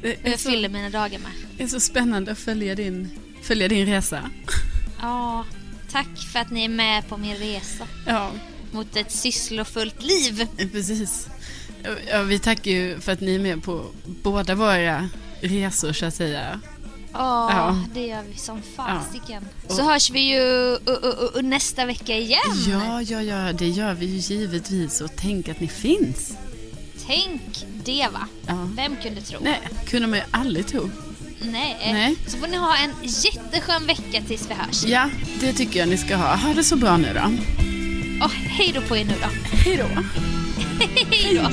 [0.03, 0.51] Är jag så.
[0.51, 1.31] fyller mina dagar med.
[1.57, 3.11] Det är så spännande att följa din,
[3.43, 4.31] följa din resa.
[5.01, 5.45] Ja,
[5.91, 8.31] tack för att ni är med på min resa Ja,
[8.73, 10.47] mot ett sysslofullt liv.
[10.73, 11.29] precis.
[12.11, 13.85] Ja, vi tackar ju för att ni är med på
[14.23, 15.09] båda våra
[15.41, 16.61] resor så att säga.
[17.12, 17.85] Ja, Ja.
[17.95, 19.45] det gör vi som fasiken.
[19.69, 22.41] Så hörs vi ju uh, nästa vecka igen.
[22.69, 26.33] Ja, ja, ja, det gör vi ju givetvis och tänk att ni finns.
[27.07, 28.29] Tänk det va?
[28.47, 28.69] Ja.
[28.77, 29.39] Vem kunde tro?
[29.43, 30.91] Nej, kunde man ju aldrig tro.
[31.43, 31.77] Nej.
[31.93, 32.16] Nej.
[32.27, 34.85] Så får ni ha en jätteskön vecka tills vi hörs.
[34.85, 35.11] Ja,
[35.41, 36.37] det tycker jag ni ska ha.
[36.37, 37.31] Ha det så bra nu då.
[38.23, 39.29] Och hej då på er nu då.
[39.57, 39.89] Hej då.
[41.11, 41.51] Hej då.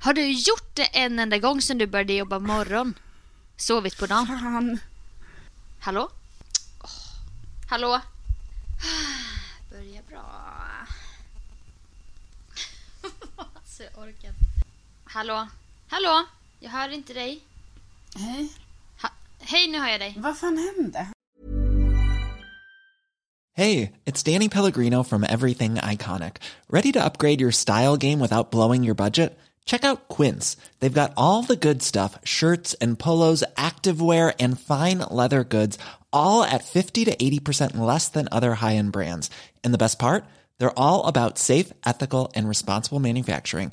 [0.00, 2.94] Har du gjort det en enda gång sedan du började jobba morgon?
[3.56, 4.26] Sovit på dagen?
[4.26, 4.78] Fan.
[5.80, 6.10] Hallå?
[7.68, 8.00] Hallå?
[15.10, 15.46] Hallå?
[15.88, 16.24] Hallå?
[16.60, 17.40] Jag hör inte dig.
[18.16, 18.48] Hej.
[19.02, 20.14] Ha- Hej, nu hör jag dig.
[20.18, 21.06] Vad fan hände?
[23.56, 26.36] Hey, it's Danny Pellegrino from Everything Iconic.
[26.70, 29.36] Ready to upgrade your style game without blowing your budget?
[29.64, 30.56] Check out Quince.
[30.80, 35.78] They've got all the good stuff shirts and polos, activewear, and fine leather goods,
[36.12, 39.30] all at 50 to 80% less than other high end brands.
[39.64, 40.24] And the best part?
[40.58, 43.72] They're all about safe, ethical, and responsible manufacturing.